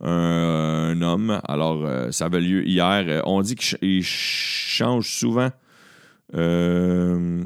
un, 0.00 1.00
homme. 1.00 1.40
Alors, 1.46 2.12
ça 2.12 2.26
avait 2.26 2.40
lieu 2.40 2.66
hier. 2.66 3.22
on 3.24 3.40
dit 3.42 3.54
qu'il 3.54 4.02
change 4.02 5.08
souvent 5.08 5.50
euh, 6.34 7.44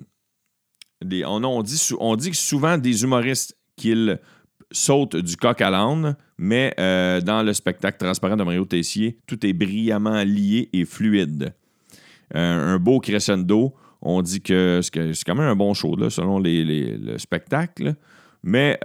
on, 1.02 1.62
dit, 1.62 1.84
on 1.98 2.16
dit 2.16 2.34
souvent 2.34 2.78
des 2.78 3.02
humoristes 3.02 3.56
qu'ils 3.76 4.18
sautent 4.70 5.16
du 5.16 5.36
coq 5.36 5.60
à 5.60 5.70
l'âne, 5.70 6.16
mais 6.36 6.74
euh, 6.78 7.20
dans 7.20 7.42
le 7.42 7.52
spectacle 7.52 7.98
transparent 7.98 8.36
de 8.36 8.44
Mario 8.44 8.64
Tessier, 8.64 9.18
tout 9.26 9.44
est 9.46 9.52
brillamment 9.52 10.22
lié 10.24 10.68
et 10.72 10.84
fluide. 10.84 11.54
Euh, 12.34 12.74
un 12.74 12.78
beau 12.78 13.00
crescendo. 13.00 13.74
On 14.02 14.22
dit 14.22 14.40
que 14.40 14.80
c'est 14.82 15.24
quand 15.24 15.34
même 15.34 15.48
un 15.48 15.56
bon 15.56 15.74
show, 15.74 15.96
selon 16.10 16.38
le 16.38 17.18
spectacle. 17.18 17.94
Mais 18.42 18.78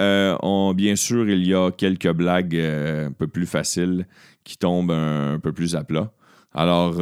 bien 0.75 0.96
sûr, 0.96 1.29
il 1.29 1.46
y 1.46 1.53
a 1.53 1.72
quelques 1.72 2.12
blagues 2.12 2.55
un 2.55 3.12
peu 3.12 3.27
plus 3.27 3.46
faciles 3.46 4.08
qui 4.43 4.58
tombent 4.58 4.91
un, 4.91 5.39
peu 5.39 5.53
plus 5.53 5.75
à 5.75 5.84
plat. 5.84 6.12
Alors, 6.53 6.96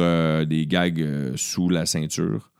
des 0.46 0.66
gags 0.66 1.32
sous 1.36 1.68
la 1.68 1.86
ceinture. 1.86 2.52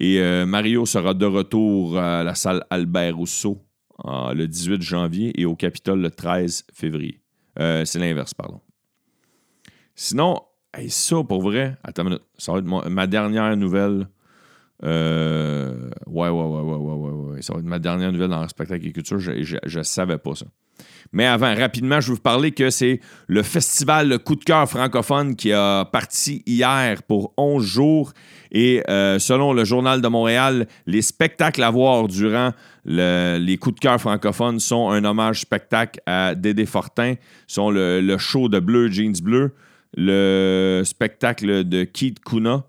Et 0.00 0.20
euh, 0.20 0.46
Mario 0.46 0.86
sera 0.86 1.12
de 1.12 1.26
retour 1.26 1.98
à 1.98 2.22
la 2.22 2.36
salle 2.36 2.64
Albert 2.70 3.16
Rousseau 3.16 3.64
le 4.06 4.46
18 4.46 4.80
janvier 4.80 5.32
et 5.40 5.44
au 5.44 5.56
Capitole 5.56 6.00
le 6.00 6.10
13 6.10 6.66
février. 6.72 7.20
Euh, 7.58 7.84
c'est 7.84 7.98
l'inverse, 7.98 8.32
pardon. 8.32 8.60
Sinon, 9.96 10.40
ça 10.88 11.16
pour 11.24 11.42
vrai, 11.42 11.76
attends 11.82 12.02
une 12.02 12.10
minute, 12.10 12.22
ça 12.36 12.52
va 12.52 12.58
être 12.58 12.88
ma 12.88 13.08
dernière 13.08 13.56
nouvelle. 13.56 14.06
Euh, 14.84 15.90
ouais, 16.06 16.28
ouais, 16.28 16.44
ouais, 16.44 16.62
ouais, 16.62 16.76
ouais, 16.76 17.32
ouais, 17.34 17.42
Ça 17.42 17.52
va 17.52 17.58
être 17.58 17.64
ma 17.64 17.78
dernière 17.78 18.12
nouvelle 18.12 18.28
dans 18.30 18.42
le 18.42 18.48
spectacle 18.48 18.86
et 18.86 18.92
culture. 18.92 19.18
Je 19.18 19.78
ne 19.78 19.82
savais 19.82 20.18
pas 20.18 20.34
ça. 20.34 20.46
Mais 21.12 21.26
avant, 21.26 21.54
rapidement, 21.54 22.00
je 22.00 22.08
vais 22.08 22.14
vous 22.14 22.20
parler 22.20 22.52
que 22.52 22.70
c'est 22.70 23.00
le 23.26 23.42
festival 23.42 24.18
Coup 24.20 24.36
de 24.36 24.44
cœur 24.44 24.68
francophone 24.68 25.36
qui 25.36 25.52
a 25.52 25.84
parti 25.86 26.42
hier 26.46 27.02
pour 27.02 27.32
11 27.36 27.64
jours. 27.64 28.12
Et 28.52 28.82
euh, 28.88 29.18
selon 29.18 29.52
le 29.52 29.64
Journal 29.64 30.00
de 30.00 30.08
Montréal, 30.08 30.66
les 30.86 31.02
spectacles 31.02 31.62
à 31.62 31.70
voir 31.70 32.08
durant 32.08 32.52
les 32.84 33.58
coups 33.60 33.76
de 33.76 33.80
cœur 33.80 34.00
francophones 34.00 34.60
sont 34.60 34.90
un 34.90 35.04
hommage 35.04 35.40
spectacle 35.40 36.00
à 36.06 36.34
Dédé 36.34 36.64
Fortin, 36.64 37.14
sont 37.46 37.70
le, 37.70 38.16
show 38.18 38.48
de 38.48 38.60
Bleu 38.60 38.88
Jeans 38.88 39.20
Bleu, 39.22 39.54
le 39.96 40.82
spectacle 40.84 41.64
de 41.64 41.84
Keith 41.84 42.20
Kuna 42.24 42.64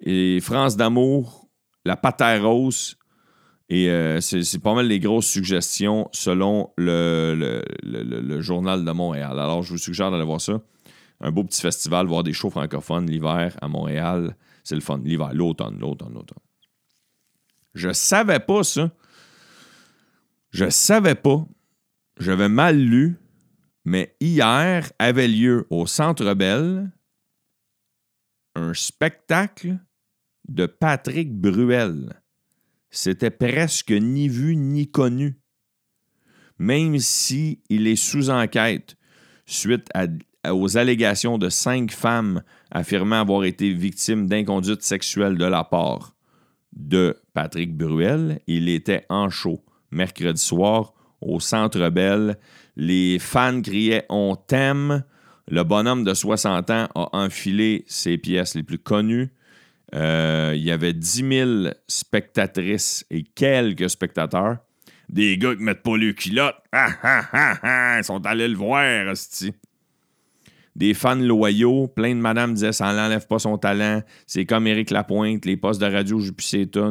et 0.00 0.38
France 0.40 0.76
d'amour, 0.76 1.43
La 1.84 1.96
Patère 1.96 2.42
Rose, 2.44 2.96
et 3.68 3.88
euh, 3.88 4.20
c'est 4.20 4.58
pas 4.58 4.74
mal 4.74 4.86
les 4.86 5.00
grosses 5.00 5.26
suggestions 5.26 6.08
selon 6.12 6.70
le, 6.76 7.62
Journal 8.40 8.84
de 8.84 8.90
Montréal. 8.90 9.38
Alors, 9.38 9.62
je 9.62 9.70
vous 9.70 9.78
suggère 9.78 10.10
d'aller 10.10 10.24
voir 10.24 10.40
ça. 10.40 10.60
Un 11.20 11.30
beau 11.30 11.44
petit 11.44 11.60
festival, 11.60 12.06
voir 12.06 12.22
des 12.22 12.32
shows 12.32 12.50
francophones 12.50 13.10
l'hiver 13.10 13.56
à 13.62 13.68
Montréal. 13.68 14.36
C'est 14.64 14.74
le 14.74 14.80
fun. 14.80 15.00
L'hiver, 15.02 15.32
l'automne, 15.32 15.78
l'automne, 15.78 16.12
l'automne. 16.12 16.38
Je 17.74 17.92
savais 17.92 18.40
pas 18.40 18.62
ça. 18.64 18.90
Je 20.50 20.68
savais 20.68 21.14
pas. 21.14 21.46
J'avais 22.20 22.48
mal 22.48 22.78
lu. 22.78 23.16
Mais 23.86 24.14
hier 24.20 24.90
avait 24.98 25.28
lieu 25.28 25.66
au 25.70 25.86
Centre 25.86 26.34
Bell 26.34 26.90
un 28.54 28.72
spectacle 28.72 29.78
de 30.48 30.66
Patrick 30.66 31.32
Bruel 31.32 32.20
c'était 32.94 33.30
presque 33.30 33.90
ni 33.90 34.28
vu 34.28 34.56
ni 34.56 34.88
connu. 34.88 35.40
Même 36.58 36.98
si 37.00 37.60
il 37.68 37.88
est 37.88 37.96
sous 37.96 38.30
enquête 38.30 38.96
suite 39.46 39.88
aux 40.48 40.76
allégations 40.76 41.36
de 41.36 41.48
cinq 41.48 41.90
femmes 41.90 42.42
affirmant 42.70 43.20
avoir 43.20 43.44
été 43.44 43.72
victimes 43.72 44.28
d'inconduite 44.28 44.82
sexuelle 44.82 45.36
de 45.36 45.44
la 45.44 45.64
part 45.64 46.14
de 46.72 47.20
Patrick 47.32 47.76
Bruel, 47.76 48.40
il 48.46 48.68
était 48.68 49.04
en 49.08 49.28
show 49.28 49.64
mercredi 49.90 50.40
soir 50.40 50.94
au 51.20 51.40
Centre 51.40 51.88
Bell. 51.90 52.38
Les 52.76 53.18
fans 53.18 53.60
criaient 53.60 54.06
On 54.08 54.36
t'aime. 54.36 55.04
Le 55.48 55.62
bonhomme 55.62 56.04
de 56.04 56.14
60 56.14 56.70
ans 56.70 56.88
a 56.94 57.08
enfilé 57.12 57.84
ses 57.88 58.18
pièces 58.18 58.54
les 58.54 58.62
plus 58.62 58.78
connues. 58.78 59.32
Euh, 59.94 60.52
il 60.56 60.62
y 60.62 60.70
avait 60.70 60.92
10 60.92 61.28
000 61.28 61.50
spectatrices 61.86 63.06
et 63.10 63.22
quelques 63.22 63.88
spectateurs. 63.88 64.58
Des 65.08 65.38
gars 65.38 65.54
qui 65.54 65.62
mettent 65.62 65.82
pas 65.82 65.96
le 65.96 66.12
culotte. 66.12 66.56
Ah, 66.72 66.90
ah, 67.02 67.58
ah, 67.62 67.98
Ils 67.98 68.04
sont 68.04 68.24
allés 68.26 68.48
le 68.48 68.56
voir, 68.56 69.14
Des 70.74 70.94
fans 70.94 71.14
loyaux. 71.14 71.86
Plein 71.86 72.14
de 72.14 72.20
madames 72.20 72.54
disaient 72.54 72.72
ça 72.72 72.92
n'enlève 72.92 73.26
pas 73.26 73.38
son 73.38 73.56
talent. 73.58 74.02
C'est 74.26 74.46
comme 74.46 74.66
Éric 74.66 74.90
Lapointe, 74.90 75.44
les 75.44 75.56
postes 75.56 75.80
de 75.80 75.86
radio, 75.86 76.18
j'ai 76.18 76.32
plus 76.32 76.46
ses 76.46 76.66
Tout 76.66 76.88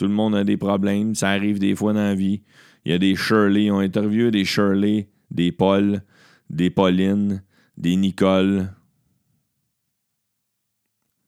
le 0.00 0.08
monde 0.08 0.36
a 0.36 0.44
des 0.44 0.56
problèmes. 0.56 1.14
Ça 1.14 1.30
arrive 1.30 1.58
des 1.58 1.74
fois 1.74 1.92
dans 1.92 2.00
la 2.00 2.14
vie. 2.14 2.42
Il 2.84 2.92
y 2.92 2.94
a 2.94 2.98
des 2.98 3.16
Shirley. 3.16 3.70
On 3.70 3.80
interviewé 3.80 4.30
des 4.30 4.44
Shirley, 4.44 5.08
des 5.32 5.50
Paul, 5.50 6.02
des 6.50 6.70
Pauline, 6.70 7.42
des 7.76 7.96
Nicole, 7.96 8.68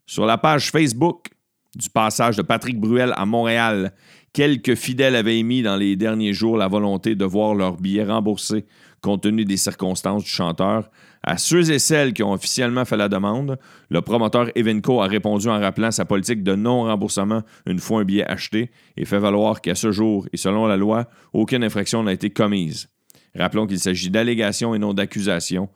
sur 0.09 0.25
la 0.27 0.39
page 0.39 0.73
Facebook 0.73 1.29
du 1.77 1.91
passage 1.91 2.37
de 2.37 2.43
Patrick 2.43 2.81
Bruel 2.81 3.13
à 3.15 3.27
Montréal, 3.27 3.93
quelques 4.33 4.75
fidèles 4.75 5.15
avaient 5.15 5.39
émis 5.39 5.63
dans 5.63 5.77
les 5.77 5.97
derniers 5.97 6.33
jours 6.33 6.57
la 6.57 6.67
volonté 6.67 7.15
de 7.15 7.25
voir 7.27 7.55
leurs 7.55 7.77
billets 7.77 8.05
remboursés 8.05 8.65
compte 9.03 9.23
tenu 9.23 9.45
des 9.45 9.59
circonstances 9.59 10.25
du 10.25 10.31
chanteur. 10.31 10.91
À 11.23 11.37
ceux 11.37 11.71
et 11.71 11.79
celles 11.79 12.15
qui 12.15 12.23
ont 12.23 12.33
officiellement 12.33 12.85
fait 12.85 12.97
la 12.97 13.09
demande, 13.09 13.59
le 13.91 14.01
promoteur 14.01 14.49
Evenco 14.57 15.03
a 15.03 15.07
répondu 15.07 15.49
en 15.49 15.61
rappelant 15.61 15.91
sa 15.91 16.05
politique 16.05 16.43
de 16.43 16.57
non-remboursement 16.57 17.43
une 17.67 17.79
fois 17.79 18.01
un 18.01 18.05
billet 18.05 18.27
acheté 18.27 18.71
et 18.97 19.05
fait 19.05 19.19
valoir 19.19 19.61
qu'à 19.61 19.75
ce 19.75 19.93
jour, 19.93 20.27
et 20.33 20.37
selon 20.37 20.67
la 20.67 20.77
loi, 20.77 21.07
aucune 21.33 21.63
infraction 21.63 22.03
n'a 22.03 22.15
été 22.15 22.31
commise. 22.31 22.89
Rappelons 23.37 23.67
qu'il 23.67 23.79
s'agit 23.79 24.11
d'allégations 24.11 24.75
et 24.75 24.79
non 24.79 24.95
d'accusations 24.95 25.69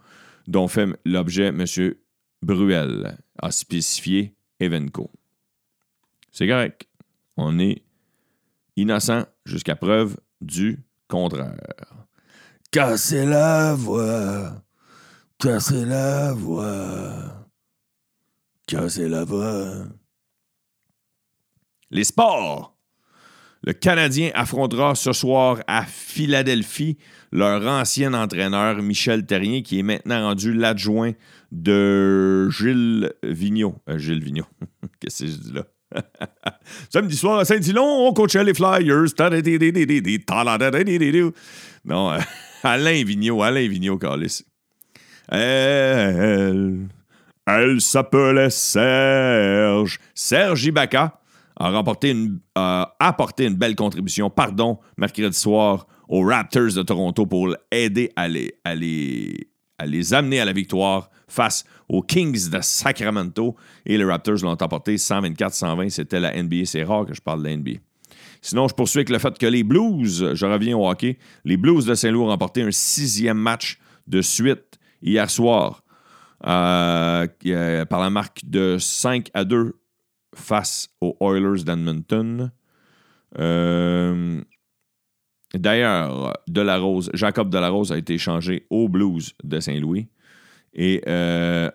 dont 0.48 0.66
fait 0.66 0.88
l'objet 1.04 1.48
M. 1.48 1.64
Bruel 2.42 3.16
a 3.38 3.50
spécifié 3.50 4.34
Evenco. 4.60 5.10
C'est 6.30 6.48
correct. 6.48 6.88
On 7.36 7.58
est 7.58 7.82
innocent 8.76 9.24
jusqu'à 9.44 9.76
preuve 9.76 10.16
du 10.40 10.82
contraire. 11.08 11.56
Cassez 12.70 13.26
la 13.26 13.74
voix. 13.74 14.62
Cassez 15.38 15.84
la 15.84 16.32
voix. 16.32 17.48
Cassez 18.66 19.08
la 19.08 19.24
voix. 19.24 19.86
Les 21.90 22.04
sports. 22.04 22.76
Le 23.62 23.72
Canadien 23.72 24.30
affrontera 24.34 24.94
ce 24.94 25.12
soir 25.12 25.62
à 25.66 25.84
Philadelphie 25.84 26.98
leur 27.32 27.66
ancien 27.66 28.12
entraîneur 28.12 28.82
Michel 28.82 29.24
Terrien, 29.24 29.62
qui 29.62 29.78
est 29.78 29.82
maintenant 29.82 30.20
rendu 30.28 30.52
l'adjoint 30.52 31.12
de 31.50 32.48
Gilles 32.50 33.12
Vigneault. 33.22 33.76
Euh, 33.88 33.98
Gilles 33.98 34.22
Vigneault. 34.22 34.46
Qu'est-ce 35.00 35.24
que 35.24 35.30
je 35.30 35.36
dis 35.36 35.52
là? 35.52 35.64
Samedi 36.90 37.16
soir 37.16 37.38
à 37.38 37.44
Saint-Dilon, 37.44 38.06
on 38.06 38.12
coachait 38.12 38.44
les 38.44 38.54
Flyers. 38.54 39.08
Non, 41.84 42.12
euh, 42.12 42.18
Alain 42.62 43.04
Vigneault, 43.04 43.42
Alain 43.42 43.66
Vigneault, 43.66 43.98
Carlis. 43.98 44.42
Elle, 45.28 46.88
elle 47.46 47.80
s'appelait 47.80 48.50
Serge. 48.50 49.98
Serge 50.14 50.64
Ibaka 50.64 51.18
a, 51.58 51.84
une, 52.04 52.40
a 52.54 52.94
apporté 52.98 53.46
une 53.46 53.54
belle 53.54 53.76
contribution, 53.76 54.28
pardon, 54.30 54.78
mercredi 54.96 55.38
soir 55.38 55.86
aux 56.08 56.22
Raptors 56.24 56.74
de 56.74 56.82
Toronto 56.82 57.26
pour 57.26 57.54
aider 57.70 58.12
à 58.16 58.28
les, 58.28 58.54
à 58.64 58.74
les 58.74 60.14
amener 60.14 60.40
à 60.40 60.44
la 60.44 60.52
victoire 60.52 61.10
face 61.28 61.64
aux 61.88 62.02
Kings 62.02 62.50
de 62.50 62.60
Sacramento. 62.60 63.56
Et 63.86 63.96
les 63.96 64.04
Raptors 64.04 64.42
l'ont 64.42 64.50
emporté 64.50 64.96
124-120. 64.96 65.88
C'était 65.90 66.20
la 66.20 66.40
NBA. 66.40 66.64
C'est 66.64 66.84
rare 66.84 67.06
que 67.06 67.14
je 67.14 67.20
parle 67.20 67.42
de 67.42 67.48
la 67.48 67.56
NBA. 67.56 67.80
Sinon, 68.40 68.66
je 68.66 68.74
poursuis 68.74 68.98
avec 68.98 69.10
le 69.10 69.18
fait 69.18 69.38
que 69.38 69.46
les 69.46 69.62
Blues, 69.62 70.32
je 70.34 70.46
reviens 70.46 70.76
au 70.76 70.88
hockey, 70.88 71.16
les 71.44 71.56
Blues 71.56 71.86
de 71.86 71.94
Saint-Louis 71.94 72.24
ont 72.24 72.28
remporté 72.28 72.62
un 72.62 72.72
sixième 72.72 73.38
match 73.38 73.78
de 74.08 74.20
suite 74.20 74.80
hier 75.00 75.30
soir 75.30 75.84
euh, 76.44 77.26
par 77.86 78.00
la 78.00 78.10
marque 78.10 78.40
de 78.44 78.78
5 78.78 79.30
à 79.32 79.44
2 79.44 79.78
face 80.34 80.88
aux 81.00 81.16
Oilers 81.20 81.62
d'Edmonton. 81.62 82.50
Euh, 83.38 84.40
d'ailleurs, 85.54 86.32
Delarose, 86.48 87.10
Jacob 87.14 87.50
Delarose 87.50 87.92
a 87.92 87.98
été 87.98 88.14
échangé 88.14 88.66
aux 88.70 88.88
Blues 88.88 89.34
de 89.44 89.60
Saint-Louis. 89.60 90.08
Et 90.74 91.02
euh, 91.06 91.70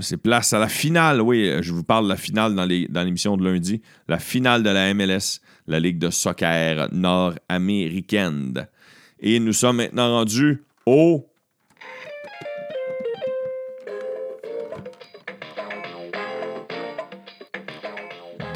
c'est 0.00 0.16
place 0.16 0.52
à 0.52 0.58
la 0.58 0.68
finale. 0.68 1.20
Oui, 1.20 1.50
je 1.60 1.72
vous 1.72 1.84
parle 1.84 2.04
de 2.04 2.10
la 2.10 2.16
finale 2.16 2.54
dans, 2.54 2.64
l'émission 2.64 3.36
de 3.36 3.44
lundi. 3.44 3.82
La 4.08 4.18
finale 4.18 4.62
de 4.62 4.70
la 4.70 4.92
MLS, 4.94 5.40
la 5.66 5.80
Ligue 5.80 5.98
de 5.98 6.10
soccer 6.10 6.88
nord-américaine. 6.92 8.66
Et 9.20 9.38
nous 9.38 9.52
sommes 9.52 9.76
maintenant 9.76 10.16
rendus 10.16 10.62
au 10.86 11.26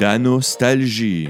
la 0.01 0.17
nostalgie. 0.17 1.29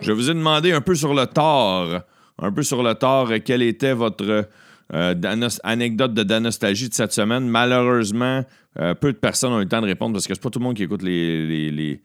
Je 0.00 0.12
vous 0.12 0.30
ai 0.30 0.34
demandé 0.34 0.72
un 0.72 0.80
peu 0.80 0.94
sur 0.94 1.14
le 1.14 1.26
tort, 1.26 2.00
un 2.38 2.52
peu 2.52 2.62
sur 2.62 2.82
le 2.82 2.94
tort, 2.94 3.30
quelle 3.44 3.62
était 3.62 3.92
votre 3.92 4.48
euh, 4.94 5.14
anecdote 5.62 6.14
de 6.14 6.38
nostalgie 6.38 6.88
de 6.88 6.94
cette 6.94 7.12
semaine. 7.12 7.48
Malheureusement, 7.48 8.44
euh, 8.78 8.94
peu 8.94 9.12
de 9.12 9.18
personnes 9.18 9.52
ont 9.52 9.58
eu 9.58 9.64
le 9.64 9.68
temps 9.68 9.82
de 9.82 9.86
répondre 9.86 10.14
parce 10.14 10.26
que 10.26 10.34
c'est 10.34 10.42
pas 10.42 10.50
tout 10.50 10.58
le 10.58 10.64
monde 10.64 10.76
qui 10.76 10.84
écoute 10.84 11.02
les, 11.02 12.00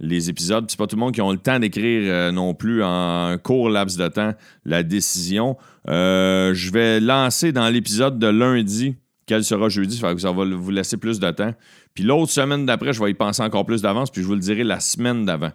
les 0.00 0.30
épisodes. 0.30 0.64
C'est 0.68 0.78
pas 0.78 0.86
tout 0.86 0.96
le 0.96 1.00
monde 1.00 1.14
qui 1.14 1.20
a 1.20 1.30
le 1.30 1.38
temps 1.38 1.58
d'écrire 1.58 2.02
euh, 2.04 2.32
non 2.32 2.54
plus 2.54 2.82
en 2.82 3.36
court 3.42 3.70
laps 3.70 3.96
de 3.96 4.08
temps 4.08 4.32
la 4.64 4.82
décision. 4.82 5.56
Euh, 5.88 6.52
je 6.54 6.72
vais 6.72 7.00
lancer 7.00 7.52
dans 7.52 7.68
l'épisode 7.68 8.18
de 8.18 8.26
lundi, 8.26 8.96
quel 9.26 9.44
sera 9.44 9.68
jeudi, 9.68 9.96
ça 9.96 10.12
va 10.12 10.44
vous 10.44 10.70
laisser 10.70 10.96
plus 10.96 11.20
de 11.20 11.30
temps. 11.30 11.54
Puis 11.94 12.04
l'autre 12.04 12.32
semaine 12.32 12.66
d'après, 12.66 12.92
je 12.92 13.02
vais 13.02 13.10
y 13.10 13.14
penser 13.14 13.42
encore 13.42 13.66
plus 13.66 13.82
d'avance, 13.82 14.10
puis 14.10 14.22
je 14.22 14.26
vous 14.26 14.34
le 14.34 14.40
dirai 14.40 14.64
la 14.64 14.80
semaine 14.80 15.24
d'avant. 15.24 15.52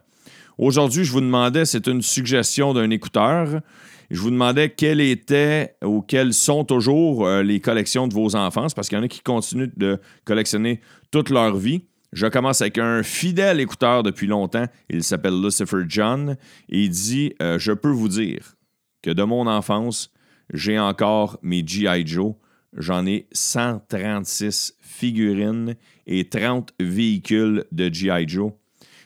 Aujourd'hui, 0.57 1.03
je 1.03 1.11
vous 1.11 1.21
demandais, 1.21 1.65
c'est 1.65 1.87
une 1.87 2.01
suggestion 2.01 2.73
d'un 2.73 2.89
écouteur. 2.89 3.61
Je 4.09 4.19
vous 4.21 4.31
demandais 4.31 4.69
quelles 4.69 5.01
étaient 5.01 5.75
ou 5.83 6.01
quelles 6.01 6.33
sont 6.33 6.63
toujours 6.63 7.25
euh, 7.25 7.43
les 7.43 7.59
collections 7.59 8.07
de 8.07 8.13
vos 8.13 8.35
enfants, 8.35 8.67
parce 8.75 8.87
qu'il 8.87 8.97
y 8.97 9.01
en 9.01 9.03
a 9.03 9.07
qui 9.07 9.21
continuent 9.21 9.71
de 9.75 9.99
collectionner 10.23 10.79
toute 11.11 11.29
leur 11.29 11.57
vie. 11.57 11.83
Je 12.13 12.27
commence 12.27 12.61
avec 12.61 12.77
un 12.77 13.03
fidèle 13.03 13.59
écouteur 13.59 14.03
depuis 14.03 14.27
longtemps. 14.27 14.65
Il 14.89 15.03
s'appelle 15.03 15.41
Lucifer 15.41 15.83
John. 15.89 16.37
Il 16.69 16.89
dit 16.89 17.33
euh, 17.41 17.59
Je 17.59 17.73
peux 17.73 17.89
vous 17.89 18.07
dire 18.07 18.55
que 19.01 19.09
de 19.09 19.23
mon 19.23 19.47
enfance, 19.47 20.11
j'ai 20.53 20.79
encore 20.79 21.37
mes 21.41 21.65
G.I. 21.65 22.07
Joe. 22.07 22.35
J'en 22.77 23.05
ai 23.05 23.27
136 23.33 24.77
figurines 24.79 25.75
et 26.07 26.29
30 26.29 26.73
véhicules 26.79 27.65
de 27.71 27.93
G.I. 27.93 28.27
Joe. 28.27 28.53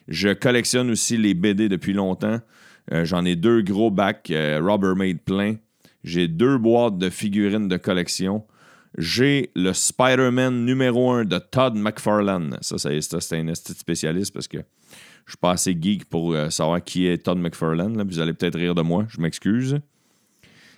Je 0.10 0.30
collectionne 0.30 0.90
aussi 0.90 1.18
les 1.18 1.36
BD 1.36 1.70
depuis 1.70 1.94
longtemps. 1.94 2.40
Euh, 2.92 3.06
j'en 3.06 3.24
ai 3.26 3.36
deux 3.36 3.62
gros 3.62 3.92
bacs 3.92 4.32
euh, 4.32 4.60
Rubbermaid 4.62 5.22
plein. 5.22 5.56
J'ai 6.04 6.28
deux 6.28 6.58
boîtes 6.58 6.98
de 6.98 7.10
figurines 7.10 7.68
de 7.68 7.78
collection. 7.78 8.44
J'ai 8.98 9.52
le 9.56 9.72
Spider-Man 9.72 10.66
numéro 10.66 11.12
1 11.12 11.26
de 11.26 11.38
Todd 11.38 11.76
McFarlane. 11.76 12.58
Ça, 12.62 12.78
c'est 12.80 13.34
un 13.34 13.54
spécialiste 13.54 14.34
parce 14.34 14.48
que 14.48 14.58
je 14.58 15.32
suis 15.34 15.38
pas 15.40 15.52
assez 15.52 15.78
geek 15.80 16.06
pour 16.06 16.34
euh, 16.34 16.50
savoir 16.50 16.84
qui 16.84 17.06
est 17.06 17.20
Todd 17.20 17.38
McFarlane. 17.38 18.02
Vous 18.02 18.20
allez 18.20 18.34
peut-être 18.34 18.58
rire 18.58 18.74
de 18.74 18.82
moi, 18.82 19.06
je 19.10 19.22
m'excuse. 19.22 19.80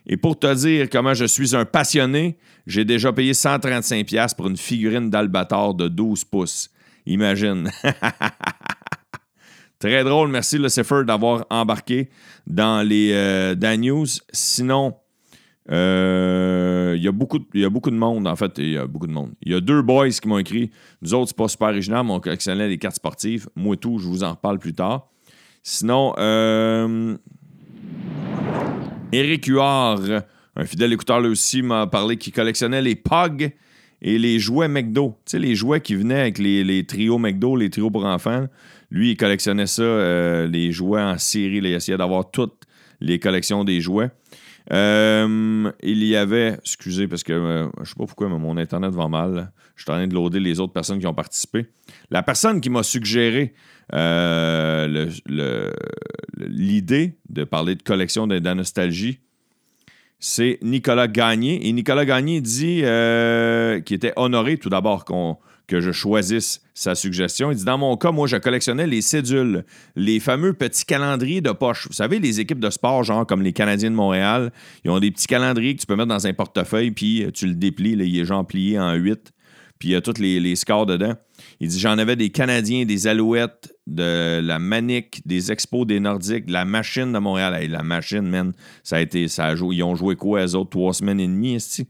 Et 0.06 0.18
pour 0.18 0.38
te 0.38 0.54
dire 0.56 0.90
comment 0.90 1.14
je 1.14 1.26
suis 1.26 1.56
un 1.56 1.64
passionné, 1.64 2.38
j'ai 2.68 2.84
déjà 2.84 3.14
payé 3.14 3.32
135$ 3.32 4.36
pour 4.36 4.48
une 4.48 4.58
figurine 4.58 5.10
d'Albator 5.10 5.74
de 5.74 5.88
12 5.88 6.26
pouces. 6.26 6.70
Imagine. 7.06 7.72
Très 9.82 10.04
drôle. 10.04 10.30
Merci, 10.30 10.60
Lucifer, 10.60 11.04
d'avoir 11.08 11.48
embarqué 11.50 12.08
dans 12.46 12.88
les 12.88 13.14
euh, 13.14 13.78
News. 13.78 14.06
Sinon, 14.32 14.94
euh, 15.72 16.94
il, 16.96 17.04
y 17.04 17.08
a 17.08 17.12
beaucoup, 17.12 17.40
de 17.40 17.96
monde, 17.96 18.28
en 18.28 18.36
fait, 18.36 18.60
il 18.60 18.70
y 18.74 18.78
a 18.78 18.86
beaucoup 18.86 19.08
de 19.08 19.12
monde. 19.12 19.32
Il 19.42 19.52
y 19.52 19.56
a 19.56 19.60
deux 19.60 19.82
boys 19.82 20.10
qui 20.10 20.28
m'ont 20.28 20.38
écrit. 20.38 20.70
Nous 21.02 21.16
autres, 21.16 21.30
c'est 21.30 21.36
pas 21.36 21.48
super 21.48 21.70
original, 21.70 22.06
mais 22.06 22.12
on 22.12 22.20
collectionnait 22.20 22.68
les 22.68 22.78
cartes 22.78 22.98
sportives. 22.98 23.50
Moi, 23.56 23.76
tout, 23.76 23.98
je 23.98 24.08
vous 24.08 24.24
en 24.24 24.30
reparle 24.30 24.60
plus 24.60 24.76
tard. 24.76 25.08
Sinon, 25.64 26.14
euh, 26.20 27.18
Eric 29.12 29.48
Huard, 29.48 30.02
un 30.56 30.66
fidèle 30.66 30.94
écouteur 30.94 31.22
là 31.22 31.28
aussi, 31.28 31.64
m'a 31.64 31.88
parlé 31.88 32.18
qu'il 32.18 32.34
collectionnait 32.34 32.84
les 32.84 32.96
POG 32.96 33.52
et 34.04 34.20
les 34.20 34.38
jouets 34.38 34.68
McDo. 34.68 35.18
Tu 35.26 35.32
sais, 35.32 35.40
les 35.40 35.56
jouets 35.56 35.82
qui 35.82 35.96
venaient 35.96 36.22
avec 36.22 36.38
les 36.38 36.86
trios 36.86 37.18
McDo, 37.18 37.56
les 37.56 37.72
trios 37.72 37.90
pour 37.90 38.06
enfants. 38.06 38.46
Lui, 38.92 39.12
il 39.12 39.18
collectionnait 39.18 39.68
ça, 39.68 39.82
euh, 39.82 40.48
les 40.48 40.72
jouets 40.72 41.02
en 41.02 41.18
série. 41.18 41.58
il 41.58 41.66
essayait 41.66 41.98
d'avoir 41.98 42.30
toutes 42.30 42.64
les 43.00 43.20
collections 43.20 43.64
des 43.64 43.82
jouets. 43.82 44.12
Euh, 44.72 45.72
il 45.82 46.04
y 46.04 46.16
avait, 46.16 46.58
excusez, 46.60 47.08
parce 47.08 47.24
que 47.24 47.34
euh, 47.34 47.68
je 47.84 47.90
sais 47.90 47.96
pas 47.98 48.06
pourquoi, 48.06 48.30
mais 48.30 48.38
mon 48.38 48.58
Internet 48.58 48.94
va 48.94 49.08
mal. 49.08 49.52
Je 49.76 49.84
suis 49.84 49.92
en 49.92 49.96
train 49.96 50.08
de 50.08 50.14
loader 50.14 50.40
les 50.40 50.60
autres 50.60 50.74
personnes 50.74 51.00
qui 51.00 51.08
ont 51.08 51.14
participé. 51.14 51.68
La 52.10 52.22
personne 52.22 52.62
qui 52.62 52.70
m'a 52.70 52.84
suggéré 52.84 53.54
euh, 53.94 55.10
l'idée 56.38 57.18
de 57.30 57.44
parler 57.44 57.76
de 57.76 57.82
collection 57.82 58.28
de, 58.28 58.40
de 58.40 58.54
nostalgie, 58.54 59.20
c'est 60.20 60.60
Nicolas 60.62 61.08
Gagné. 61.08 61.68
Et 61.68 61.72
Nicolas 61.74 62.06
Gagné 62.06 62.42
dit 62.42 62.84
qu'il 63.86 63.96
était 63.96 64.14
honoré 64.18 64.58
tout 64.58 64.70
d'abord 64.70 65.06
qu'on 65.06 65.38
que 65.72 65.80
je 65.80 65.94
choisisse 65.94 66.62
sa 66.74 66.96
suggestion. 66.96 67.50
Il 67.50 67.58
dit 67.58 67.64
Dans 67.64 67.78
mon 67.78 67.96
cas, 67.96 68.12
moi, 68.12 68.28
je 68.28 68.36
collectionnais 68.36 68.88
les 68.88 69.02
cédules, 69.02 69.64
les 69.96 70.20
fameux 70.20 70.52
petits 70.52 70.84
calendriers 70.84 71.40
de 71.40 71.52
poche. 71.52 71.88
Vous 71.88 71.94
savez, 71.94 72.20
les 72.20 72.42
équipes 72.42 72.60
de 72.60 72.70
sport, 72.70 73.06
genre 73.06 73.26
comme 73.26 73.42
les 73.42 73.54
Canadiens 73.54 73.90
de 73.90 73.96
Montréal, 73.96 74.52
ils 74.84 74.92
ont 74.92 75.00
des 75.00 75.12
petits 75.12 75.28
calendriers 75.28 75.74
que 75.76 75.80
tu 75.80 75.88
peux 75.88 75.96
mettre 75.96 76.10
dans 76.10 76.28
un 76.28 76.34
portefeuille, 76.34 76.92
puis 76.92 77.24
euh, 77.24 77.32
tu 77.32 77.48
le 77.48 77.54
déplies, 77.54 77.92
il 77.92 78.20
est 78.20 78.26
genre 78.26 78.46
en 78.46 78.94
8, 78.96 79.32
puis 79.80 79.90
il 79.90 79.92
y 79.94 79.96
a 79.96 80.02
tous 80.02 80.20
les, 80.20 80.56
scores 80.58 80.86
dedans. 80.86 81.14
Il 81.62 81.70
dit 81.70 81.80
J'en 81.80 81.98
avais 81.98 82.18
des 82.18 82.32
Canadiens, 82.32 82.84
des 82.84 83.08
Alouettes, 83.08 83.74
de 83.88 84.42
la 84.44 84.60
Manic, 84.60 85.26
des 85.26 85.54
Expos 85.54 85.88
des 85.88 86.02
Nordiques, 86.02 86.48
de 86.48 86.54
la 86.54 86.66
Machine 86.66 87.14
de 87.14 87.20
Montréal. 87.20 87.66
la 87.70 87.82
Machine, 87.84 88.28
man, 88.28 88.52
ça 88.84 88.98
a 88.98 89.00
été. 89.00 89.30
Ça 89.30 89.56
joué, 89.56 89.78
ils 89.78 89.84
ont 89.84 89.96
joué 89.96 90.18
quoi, 90.18 90.46
eux 90.46 90.56
autres, 90.56 90.72
trois 90.72 90.94
semaines 90.94 91.22
et 91.22 91.28
demie, 91.28 91.56
ici? 91.56 91.88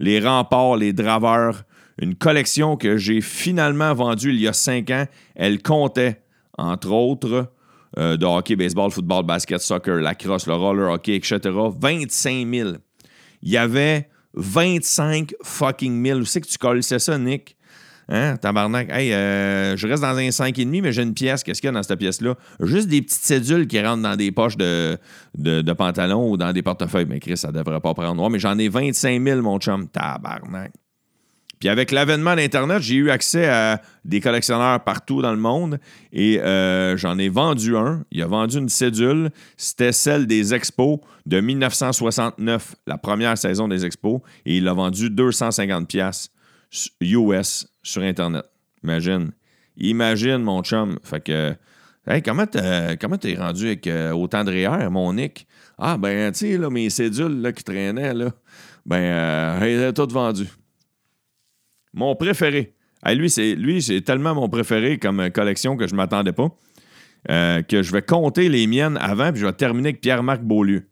Les 0.00 0.18
remparts, 0.18 0.76
les 0.76 0.92
draveurs, 0.92 1.62
une 2.00 2.14
collection 2.14 2.76
que 2.76 2.96
j'ai 2.96 3.20
finalement 3.20 3.94
vendue 3.94 4.30
il 4.30 4.40
y 4.40 4.48
a 4.48 4.52
cinq 4.52 4.90
ans. 4.90 5.04
Elle 5.36 5.62
comptait, 5.62 6.22
entre 6.56 6.90
autres, 6.90 7.52
euh, 7.98 8.16
de 8.16 8.24
hockey, 8.24 8.56
baseball, 8.56 8.90
football, 8.90 9.24
basket, 9.24 9.60
soccer, 9.60 10.00
lacrosse, 10.00 10.46
le 10.46 10.54
roller 10.54 10.90
hockey, 10.90 11.16
etc. 11.16 11.38
25 11.78 12.48
000. 12.48 12.70
Il 13.42 13.50
y 13.50 13.56
avait 13.56 14.08
25 14.34 15.34
fucking 15.42 16.04
000. 16.04 16.20
Où 16.20 16.24
c'est 16.24 16.40
que 16.40 16.48
tu 16.48 16.58
colissais 16.58 16.98
ça, 16.98 17.18
Nick? 17.18 17.56
Hein, 18.08 18.36
tabarnak? 18.38 18.88
Hey, 18.90 19.12
euh, 19.12 19.76
je 19.76 19.86
reste 19.86 20.02
dans 20.02 20.16
un 20.16 20.28
5,5, 20.28 20.80
mais 20.82 20.92
j'ai 20.92 21.02
une 21.02 21.14
pièce. 21.14 21.44
Qu'est-ce 21.44 21.60
qu'il 21.60 21.68
y 21.68 21.70
a 21.70 21.72
dans 21.72 21.82
cette 21.82 21.98
pièce-là? 21.98 22.34
Juste 22.60 22.88
des 22.88 23.02
petites 23.02 23.22
cédules 23.22 23.68
qui 23.68 23.80
rentrent 23.80 24.02
dans 24.02 24.16
des 24.16 24.32
poches 24.32 24.56
de, 24.56 24.98
de, 25.36 25.72
pantalon 25.72 26.30
ou 26.30 26.36
dans 26.36 26.52
des 26.52 26.62
portefeuilles. 26.62 27.06
Mais 27.08 27.20
Chris, 27.20 27.36
ça 27.36 27.52
devrait 27.52 27.80
pas 27.80 27.94
prendre. 27.94 28.28
mais 28.30 28.38
j'en 28.38 28.58
ai 28.58 28.68
25 28.68 29.22
000, 29.22 29.42
mon 29.42 29.58
chum. 29.58 29.86
Tabarnak. 29.88 30.72
Puis 31.60 31.68
avec 31.68 31.90
l'avènement 31.90 32.34
d'Internet, 32.34 32.80
j'ai 32.80 32.94
eu 32.94 33.10
accès 33.10 33.46
à 33.46 33.82
des 34.06 34.20
collectionneurs 34.20 34.82
partout 34.82 35.20
dans 35.20 35.30
le 35.30 35.38
monde 35.38 35.78
et 36.10 36.40
euh, 36.40 36.96
j'en 36.96 37.18
ai 37.18 37.28
vendu 37.28 37.76
un. 37.76 38.02
Il 38.10 38.22
a 38.22 38.26
vendu 38.26 38.56
une 38.56 38.70
cédule. 38.70 39.28
C'était 39.58 39.92
celle 39.92 40.26
des 40.26 40.54
expos 40.54 41.00
de 41.26 41.38
1969, 41.38 42.76
la 42.86 42.96
première 42.96 43.36
saison 43.36 43.68
des 43.68 43.84
expos, 43.84 44.20
et 44.46 44.56
il 44.56 44.68
a 44.68 44.72
vendu 44.72 45.10
250 45.10 45.86
pièces 45.86 46.30
US 47.02 47.68
sur 47.82 48.02
Internet. 48.02 48.46
Imagine. 48.82 49.32
Imagine, 49.76 50.38
mon 50.38 50.62
chum. 50.62 50.98
Fait 51.02 51.20
que, 51.22 51.54
hey, 52.06 52.22
comment 52.22 52.46
t'es 52.46 53.34
rendu 53.36 53.66
avec 53.66 53.86
euh, 53.86 54.12
autant 54.12 54.44
de 54.44 54.50
REER, 54.50 54.88
mon 54.88 55.12
Nick? 55.12 55.46
Ah, 55.76 55.98
ben, 55.98 56.32
tu 56.32 56.52
sais, 56.52 56.70
mes 56.70 56.88
cédules 56.88 57.42
là, 57.42 57.52
qui 57.52 57.64
traînaient, 57.64 58.14
là, 58.14 58.30
ben, 58.86 58.96
euh, 58.96 59.60
elles 59.60 59.80
étaient 59.80 59.92
toutes 59.92 60.12
vendues. 60.12 60.48
Mon 61.94 62.14
préféré. 62.16 62.74
lui, 63.06 63.30
c'est 63.30 63.54
lui, 63.54 63.82
c'est 63.82 64.00
tellement 64.02 64.34
mon 64.34 64.48
préféré 64.48 64.98
comme 64.98 65.30
collection 65.30 65.76
que 65.76 65.86
je 65.86 65.92
ne 65.92 65.96
m'attendais 65.96 66.32
pas. 66.32 66.48
Euh, 67.28 67.60
que 67.60 67.82
je 67.82 67.92
vais 67.92 68.00
compter 68.00 68.48
les 68.48 68.66
miennes 68.66 68.96
avant, 68.98 69.30
puis 69.30 69.42
je 69.42 69.46
vais 69.46 69.52
terminer 69.52 69.90
avec 69.90 70.00
Pierre-Marc 70.00 70.40
Beaulieu. 70.40 70.88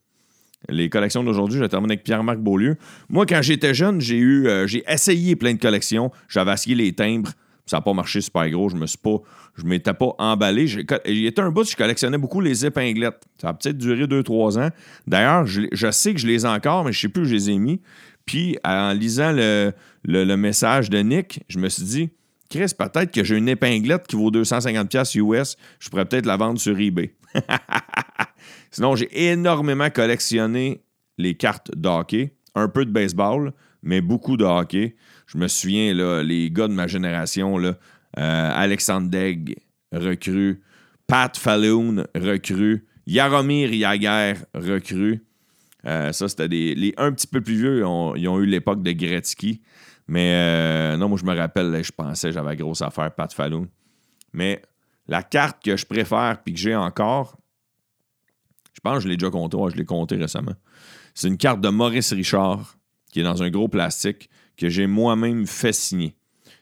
Les 0.68 0.90
collections 0.90 1.24
d'aujourd'hui, 1.24 1.56
je 1.56 1.62
vais 1.62 1.68
terminer 1.70 1.94
avec 1.94 2.04
Pierre-Marc 2.04 2.38
Beaulieu. 2.38 2.76
Moi, 3.08 3.24
quand 3.24 3.40
j'étais 3.40 3.72
jeune, 3.72 4.00
j'ai 4.00 4.18
eu 4.18 4.46
euh, 4.46 4.66
j'ai 4.66 4.84
essayé 4.86 5.36
plein 5.36 5.54
de 5.54 5.60
collections. 5.60 6.10
J'avais 6.28 6.52
essayé 6.52 6.74
les 6.74 6.92
timbres. 6.92 7.30
Ça 7.64 7.78
n'a 7.78 7.80
pas 7.80 7.92
marché 7.92 8.20
super 8.20 8.48
gros. 8.50 8.68
Je 8.68 8.76
me 8.76 8.86
suis 8.86 8.98
pas. 8.98 9.18
Je 9.56 9.64
m'étais 9.64 9.94
pas 9.94 10.14
emballé. 10.18 10.66
Il 11.06 11.26
était 11.26 11.40
un 11.40 11.50
bout, 11.50 11.68
je 11.68 11.76
collectionnais 11.76 12.18
beaucoup 12.18 12.40
les 12.40 12.64
épinglettes. 12.64 13.22
Ça 13.40 13.48
a 13.48 13.54
peut-être 13.54 13.76
duré 13.76 14.04
2-3 14.04 14.58
ans. 14.58 14.70
D'ailleurs, 15.06 15.46
je, 15.46 15.90
sais 15.90 16.14
que 16.14 16.20
je 16.20 16.26
les 16.26 16.44
ai 16.44 16.48
encore, 16.48 16.84
mais 16.84 16.92
je 16.92 16.98
ne 16.98 17.00
sais 17.02 17.08
plus 17.08 17.22
où 17.22 17.24
je 17.24 17.34
les 17.34 17.50
ai 17.50 17.58
mis. 17.58 17.80
Puis, 18.28 18.58
en 18.62 18.92
lisant 18.92 19.32
le, 19.32 20.36
message 20.36 20.90
de 20.90 20.98
Nick, 20.98 21.40
je 21.48 21.58
me 21.58 21.70
suis 21.70 21.82
dit, 21.82 22.10
Chris, 22.50 22.72
peut-être 22.78 23.10
que 23.10 23.24
j'ai 23.24 23.38
une 23.38 23.48
épinglette 23.48 24.06
qui 24.06 24.16
vaut 24.16 24.30
250$ 24.30 25.16
US. 25.16 25.56
Je 25.78 25.88
pourrais 25.88 26.04
peut-être 26.04 26.26
la 26.26 26.36
vendre 26.36 26.60
sur 26.60 26.78
eBay. 26.78 27.14
Sinon, 28.70 28.96
j'ai 28.96 29.30
énormément 29.30 29.88
collectionné 29.88 30.82
les 31.16 31.36
cartes 31.36 31.74
de 31.74 31.88
hockey, 31.88 32.34
un 32.54 32.68
peu 32.68 32.84
de 32.84 32.90
baseball, 32.90 33.54
mais 33.82 34.02
beaucoup 34.02 34.36
de 34.36 34.44
hockey. 34.44 34.94
Je 35.26 35.38
me 35.38 35.48
souviens, 35.48 35.94
là, 35.94 36.22
les 36.22 36.50
gars 36.50 36.68
de 36.68 36.74
ma 36.74 36.86
génération, 36.86 37.56
là, 37.56 37.78
euh, 38.18 38.50
Alexandre 38.54 39.08
Degg, 39.08 39.56
recrue, 39.90 40.60
Pat 41.06 41.34
Falloon, 41.34 42.04
recrue, 42.14 42.84
Yaromir 43.06 43.72
Yaguer, 43.72 44.34
recrue. 44.52 45.24
Euh, 45.88 46.12
ça, 46.12 46.28
c'était 46.28 46.48
des. 46.48 46.74
Les 46.74 46.94
un 46.98 47.12
petit 47.12 47.26
peu 47.26 47.40
plus 47.40 47.56
vieux, 47.56 47.78
ils 47.78 48.28
ont 48.28 48.38
eu 48.38 48.46
l'époque 48.46 48.82
de 48.82 48.92
Gretzky. 48.92 49.62
Mais 50.06 50.32
euh, 50.32 50.96
non, 50.96 51.08
moi, 51.08 51.18
je 51.18 51.24
me 51.24 51.36
rappelle, 51.36 51.82
je 51.82 51.92
pensais, 51.92 52.32
j'avais 52.32 52.56
grosse 52.56 52.82
affaire, 52.82 53.14
Pat 53.14 53.32
Falloon. 53.32 53.68
Mais 54.32 54.62
la 55.06 55.22
carte 55.22 55.62
que 55.62 55.76
je 55.76 55.86
préfère 55.86 56.42
puis 56.42 56.54
que 56.54 56.60
j'ai 56.60 56.74
encore, 56.74 57.36
je 58.72 58.80
pense 58.80 58.96
que 58.96 59.00
je 59.00 59.08
l'ai 59.08 59.16
déjà 59.16 59.30
compté, 59.30 59.56
je 59.70 59.76
l'ai 59.76 59.84
compté 59.84 60.16
récemment. 60.16 60.54
C'est 61.14 61.28
une 61.28 61.36
carte 61.36 61.60
de 61.60 61.68
Maurice 61.68 62.12
Richard 62.12 62.76
qui 63.10 63.20
est 63.20 63.24
dans 63.24 63.42
un 63.42 63.50
gros 63.50 63.68
plastique 63.68 64.30
que 64.56 64.68
j'ai 64.68 64.86
moi-même 64.86 65.46
fait 65.46 65.72
signer. 65.72 66.14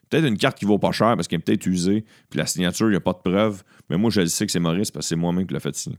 Peut-être 0.08 0.24
une 0.24 0.38
carte 0.38 0.58
qui 0.58 0.64
vaut 0.64 0.78
pas 0.78 0.92
cher 0.92 1.14
parce 1.16 1.26
qu'elle 1.28 1.40
est 1.40 1.42
peut-être 1.42 1.66
usée, 1.66 2.04
puis 2.30 2.38
la 2.38 2.46
signature, 2.46 2.86
il 2.86 2.90
n'y 2.90 2.96
a 2.96 3.00
pas 3.00 3.12
de 3.12 3.18
preuve. 3.18 3.62
Mais 3.90 3.96
moi, 3.96 4.10
je 4.10 4.24
sais 4.26 4.46
que 4.46 4.52
c'est 4.52 4.60
Maurice 4.60 4.90
parce 4.90 5.06
que 5.06 5.08
c'est 5.08 5.16
moi-même 5.16 5.46
qui 5.46 5.54
l'ai 5.54 5.60
fait 5.60 5.74
signer. 5.74 5.98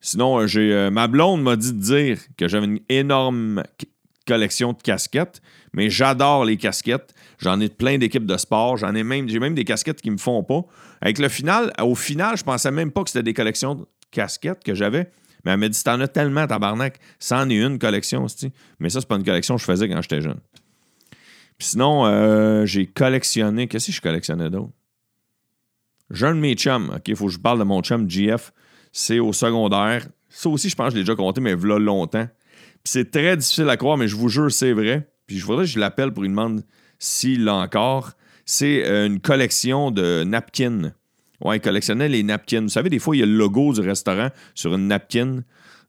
Sinon, 0.00 0.40
euh, 0.40 0.46
j'ai 0.46 0.72
euh, 0.72 0.90
ma 0.90 1.08
blonde 1.08 1.42
m'a 1.42 1.56
dit 1.56 1.72
de 1.72 1.80
dire 1.80 2.18
que 2.36 2.48
j'avais 2.48 2.66
une 2.66 2.80
énorme 2.88 3.62
collection 4.26 4.72
de 4.72 4.82
casquettes, 4.82 5.40
mais 5.72 5.90
j'adore 5.90 6.44
les 6.44 6.56
casquettes. 6.56 7.14
J'en 7.38 7.60
ai 7.60 7.68
plein 7.68 7.98
d'équipes 7.98 8.26
de 8.26 8.36
sport. 8.36 8.76
J'en 8.76 8.94
ai 8.94 9.02
même, 9.02 9.28
j'ai 9.28 9.38
même 9.38 9.54
des 9.54 9.64
casquettes 9.64 10.00
qui 10.00 10.10
me 10.10 10.16
font 10.16 10.42
pas. 10.42 10.62
Avec 11.00 11.18
le 11.18 11.28
final, 11.28 11.72
au 11.80 11.94
final, 11.94 12.36
je 12.36 12.44
pensais 12.44 12.70
même 12.70 12.90
pas 12.90 13.04
que 13.04 13.10
c'était 13.10 13.22
des 13.22 13.34
collections 13.34 13.74
de 13.74 13.86
casquettes 14.10 14.64
que 14.64 14.74
j'avais. 14.74 15.10
Mais 15.44 15.52
elle 15.52 15.58
m'a 15.58 15.68
dit, 15.68 15.82
t'en 15.82 16.00
as 16.00 16.08
tellement, 16.08 16.46
tabarnak, 16.46 16.98
c'en 17.20 17.48
est 17.48 17.56
une 17.56 17.78
collection, 17.78 18.24
aussi. 18.24 18.52
Mais 18.80 18.90
ça, 18.90 19.00
c'est 19.00 19.06
pas 19.06 19.16
une 19.16 19.24
collection 19.24 19.54
que 19.54 19.60
je 19.60 19.66
faisais 19.66 19.88
quand 19.88 20.02
j'étais 20.02 20.20
jeune. 20.20 20.40
Sinon, 21.58 22.04
euh, 22.06 22.66
j'ai 22.66 22.86
collectionné. 22.86 23.68
Qu'est-ce 23.68 23.86
que 23.86 23.92
je 23.92 24.00
collectionnais 24.00 24.50
d'autre? 24.50 24.72
J'ai 26.10 26.26
de 26.26 26.32
mes 26.32 26.54
chums. 26.54 26.90
OK, 26.94 27.08
il 27.08 27.16
faut 27.16 27.26
que 27.26 27.32
je 27.32 27.38
parle 27.38 27.58
de 27.58 27.64
mon 27.64 27.80
chum 27.82 28.08
GF. 28.10 28.52
C'est 28.98 29.18
au 29.18 29.34
secondaire. 29.34 30.06
Ça 30.30 30.48
aussi, 30.48 30.70
je 30.70 30.74
pense 30.74 30.86
que 30.86 30.92
je 30.92 30.96
l'ai 30.96 31.02
déjà 31.02 31.14
compté, 31.14 31.42
mais 31.42 31.52
voilà 31.52 31.78
longtemps. 31.78 32.26
Puis 32.82 32.92
c'est 32.92 33.10
très 33.10 33.36
difficile 33.36 33.68
à 33.68 33.76
croire, 33.76 33.98
mais 33.98 34.08
je 34.08 34.16
vous 34.16 34.30
jure, 34.30 34.50
c'est 34.50 34.72
vrai. 34.72 35.06
Puis 35.26 35.36
je 35.36 35.44
voudrais 35.44 35.66
que 35.66 35.70
je 35.70 35.78
l'appelle 35.78 36.14
pour 36.14 36.22
lui 36.22 36.30
demander 36.30 36.62
s'il 36.98 37.44
l'a 37.44 37.56
encore. 37.56 38.12
C'est 38.46 38.86
euh, 38.86 39.06
une 39.06 39.20
collection 39.20 39.90
de 39.90 40.24
napkins. 40.24 40.94
Ouais, 41.42 41.58
il 41.58 41.60
collectionnait 41.60 42.08
les 42.08 42.22
napkins. 42.22 42.62
Vous 42.62 42.70
savez, 42.70 42.88
des 42.88 42.98
fois, 42.98 43.14
il 43.14 43.18
y 43.18 43.22
a 43.22 43.26
le 43.26 43.36
logo 43.36 43.74
du 43.74 43.80
restaurant 43.80 44.30
sur 44.54 44.74
une 44.74 44.88
napkin 44.88 45.42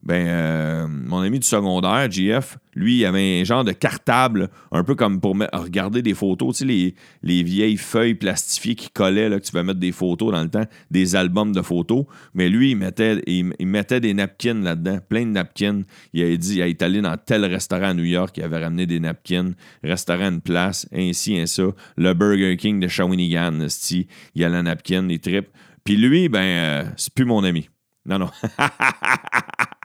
ben, 0.03 0.27
euh, 0.27 0.88
mon 0.88 1.19
ami 1.19 1.39
du 1.39 1.47
secondaire, 1.47 2.10
JF, 2.10 2.57
lui, 2.75 2.99
il 2.99 3.05
avait 3.05 3.41
un 3.41 3.43
genre 3.43 3.63
de 3.63 3.71
cartable, 3.71 4.49
un 4.71 4.83
peu 4.83 4.95
comme 4.95 5.19
pour 5.19 5.36
regarder 5.53 6.01
des 6.01 6.13
photos, 6.13 6.57
tu 6.57 6.67
sais, 6.67 6.95
les, 7.23 7.43
vieilles 7.43 7.77
feuilles 7.77 8.13
plastifiées 8.13 8.75
qui 8.75 8.89
collaient, 8.89 9.27
là, 9.27 9.39
que 9.39 9.45
tu 9.45 9.51
vas 9.51 9.63
mettre 9.63 9.79
des 9.79 9.91
photos 9.91 10.31
dans 10.31 10.43
le 10.43 10.49
temps, 10.49 10.65
des 10.91 11.15
albums 11.15 11.51
de 11.51 11.62
photos. 11.62 12.05
Mais 12.33 12.47
lui, 12.47 12.71
il 12.71 12.77
mettait, 12.77 13.21
il, 13.25 13.51
mettait 13.65 13.99
des 13.99 14.13
napkins 14.13 14.62
là-dedans, 14.62 14.99
plein 15.10 15.25
de 15.25 15.31
napkins. 15.31 15.81
Il 16.13 16.23
a 16.23 16.38
dit, 16.38 16.55
il 16.55 16.62
est 16.62 16.81
allé 16.81 17.01
dans 17.01 17.17
tel 17.17 17.43
restaurant 17.45 17.89
à 17.89 17.93
New 17.93 18.05
York, 18.05 18.38
il 18.38 18.43
avait 18.43 18.63
ramené 18.63 18.86
des 18.86 18.99
napkins, 18.99 19.53
restaurant 19.83 20.29
une 20.29 20.41
place, 20.41 20.88
ainsi, 20.93 21.45
ça. 21.47 21.63
Le 21.97 22.13
Burger 22.13 22.55
King 22.57 22.79
de 22.79 22.88
Shawinigan, 22.88 23.67
il 23.89 24.05
y 24.36 24.43
a 24.43 24.49
la 24.49 24.63
napkin, 24.63 25.01
les 25.07 25.19
tripes. 25.19 25.49
Puis 25.83 25.95
lui, 25.95 26.29
ben, 26.29 26.39
euh, 26.39 26.83
c'est 26.97 27.13
plus 27.13 27.25
mon 27.25 27.43
ami. 27.43 27.69
Non, 28.05 28.19
non. 28.19 28.29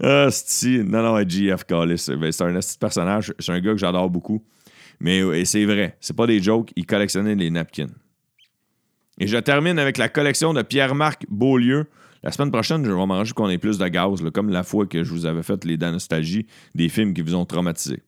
ah, 0.00 0.28
Non, 0.84 1.02
non, 1.02 1.28
GF 1.28 1.64
Callis. 1.64 2.06
Ben, 2.08 2.32
c'est 2.32 2.44
un 2.44 2.54
petit 2.54 2.78
personnage. 2.78 3.34
C'est 3.38 3.52
un 3.52 3.60
gars 3.60 3.72
que 3.72 3.78
j'adore 3.78 4.10
beaucoup. 4.10 4.44
Mais 5.00 5.44
c'est 5.44 5.64
vrai. 5.64 5.96
C'est 6.00 6.16
pas 6.16 6.26
des 6.26 6.42
jokes. 6.42 6.70
Il 6.76 6.86
collectionnait 6.86 7.34
les 7.34 7.50
napkins. 7.50 7.90
Et 9.18 9.26
je 9.26 9.36
termine 9.38 9.78
avec 9.78 9.98
la 9.98 10.08
collection 10.08 10.52
de 10.54 10.62
Pierre-Marc 10.62 11.26
Beaulieu. 11.28 11.86
La 12.22 12.32
semaine 12.32 12.50
prochaine, 12.50 12.84
je 12.84 12.90
vais 12.90 13.06
manger 13.06 13.32
qu'on 13.32 13.48
ait 13.48 13.58
plus 13.58 13.78
de 13.78 13.86
gaz, 13.86 14.22
comme 14.32 14.48
la 14.48 14.62
fois 14.62 14.86
que 14.86 15.04
je 15.04 15.10
vous 15.10 15.26
avais 15.26 15.42
fait 15.42 15.64
les 15.64 15.76
nostalgie 15.76 16.46
des 16.74 16.88
films 16.88 17.12
qui 17.12 17.20
vous 17.20 17.34
ont 17.34 17.44
traumatisé. 17.44 18.02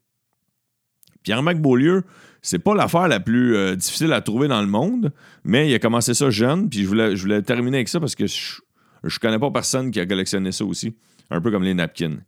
Pierre-Marc 1.23 1.59
Beaulieu, 1.59 2.03
c'est 2.41 2.59
pas 2.59 2.75
l'affaire 2.75 3.09
la 3.09 3.21
plus 3.21 3.57
euh, 3.57 3.77
difficile 3.77 4.13
à 4.13 4.21
trouver 4.21 4.49
dans 4.49 4.61
le 4.61 4.69
monde, 4.69 5.13
mais 5.45 5.69
il 5.69 5.75
a 5.75 5.79
commencé 5.79 6.15
ça 6.15 6.31
jeune, 6.31 6.69
puis 6.71 6.83
je 6.83 6.89
voulais, 6.89 7.17
je 7.17 7.23
voulais 7.23 7.43
terminer 7.43 7.79
avec 7.79 7.89
ça 7.89 8.01
parce 8.01 8.15
que 8.15 8.27
je, 8.27 8.61
je 9.05 9.19
connais 9.19 9.39
pas 9.39 9.51
personne 9.51 9.91
qui 9.91 10.01
a 10.01 10.07
collectionné 10.07 10.53
ça 10.53 10.65
aussi, 10.65 10.95
un 11.31 11.41
peu 11.41 11.51
comme 11.51 11.65
les 11.65 11.75
napkins. 11.75 12.19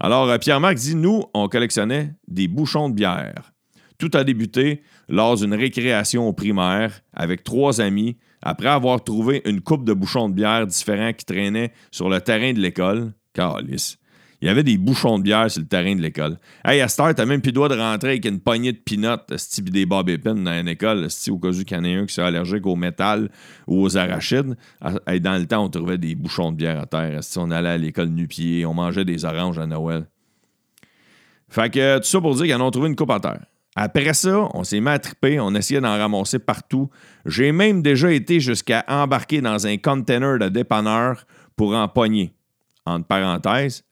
Alors, 0.00 0.28
euh, 0.28 0.38
Pierre-Marc 0.38 0.76
dit 0.76 0.94
Nous, 0.94 1.24
on 1.34 1.48
collectionnait 1.48 2.14
des 2.28 2.48
bouchons 2.48 2.88
de 2.88 2.94
bière. 2.94 3.52
Tout 3.98 4.10
a 4.14 4.24
débuté 4.24 4.82
lors 5.08 5.36
d'une 5.36 5.54
récréation 5.54 6.28
au 6.28 6.32
primaire 6.32 7.00
avec 7.14 7.44
trois 7.44 7.80
amis 7.80 8.18
après 8.42 8.68
avoir 8.68 9.02
trouvé 9.02 9.40
une 9.46 9.62
coupe 9.62 9.84
de 9.84 9.94
bouchons 9.94 10.28
de 10.28 10.34
bière 10.34 10.66
différents 10.66 11.12
qui 11.12 11.24
traînaient 11.24 11.72
sur 11.90 12.08
le 12.08 12.20
terrain 12.20 12.52
de 12.52 12.60
l'école. 12.60 13.12
Calice. 13.32 13.98
Il 14.40 14.48
y 14.48 14.50
avait 14.50 14.62
des 14.62 14.76
bouchons 14.76 15.18
de 15.18 15.22
bière 15.22 15.50
sur 15.50 15.62
le 15.62 15.68
terrain 15.68 15.94
de 15.94 16.02
l'école. 16.02 16.38
Hey, 16.64 16.80
à 16.80 16.88
Star, 16.88 17.14
t'as 17.14 17.24
même 17.24 17.40
plus 17.40 17.50
le 17.50 17.54
droit 17.54 17.68
de 17.68 17.76
rentrer 17.76 18.10
avec 18.10 18.26
une 18.26 18.40
poignée 18.40 18.72
de 18.72 18.78
peanuts, 18.78 19.36
type 19.36 19.70
des 19.70 19.86
bob 19.86 20.10
dans 20.10 20.52
une 20.52 20.68
école, 20.68 21.08
au 21.30 21.38
cas 21.38 21.48
où 21.48 21.52
il 21.52 21.70
y 21.70 21.74
en 21.74 21.84
a 21.84 21.88
un 21.88 22.06
qui 22.06 22.20
est 22.20 22.22
allergique 22.22 22.66
au 22.66 22.76
métal 22.76 23.30
ou 23.66 23.82
aux 23.82 23.96
arachides. 23.96 24.56
Hey, 25.06 25.20
dans 25.20 25.38
le 25.38 25.46
temps, 25.46 25.64
on 25.64 25.70
trouvait 25.70 25.98
des 25.98 26.14
bouchons 26.14 26.52
de 26.52 26.56
bière 26.56 26.80
à 26.80 26.86
terre. 26.86 27.20
On 27.36 27.50
allait 27.50 27.68
à 27.68 27.78
l'école 27.78 28.08
nu-pied, 28.08 28.66
on 28.66 28.74
mangeait 28.74 29.04
des 29.04 29.24
oranges 29.24 29.58
à 29.58 29.66
Noël. 29.66 30.06
Fait 31.48 31.70
que 31.70 31.98
tout 31.98 32.04
ça 32.04 32.20
pour 32.20 32.34
dire 32.34 32.44
qu'ils 32.44 32.54
en 32.54 32.66
ont 32.66 32.70
trouvé 32.70 32.88
une 32.88 32.96
coupe 32.96 33.10
à 33.10 33.20
terre. 33.20 33.46
Après 33.78 34.14
ça, 34.14 34.48
on 34.54 34.64
s'est 34.64 34.80
mis 34.80 34.88
à 34.88 34.98
triper, 34.98 35.38
on 35.38 35.54
essayait 35.54 35.82
d'en 35.82 35.96
ramasser 35.96 36.38
partout. 36.38 36.88
J'ai 37.26 37.52
même 37.52 37.82
déjà 37.82 38.10
été 38.10 38.40
jusqu'à 38.40 38.84
embarquer 38.88 39.42
dans 39.42 39.66
un 39.66 39.76
container 39.76 40.38
de 40.38 40.48
dépanneur 40.48 41.24
pour 41.56 41.74
en 41.74 41.86
pogner. 41.86 42.32
Entre 42.86 43.06
parenthèses, 43.06 43.84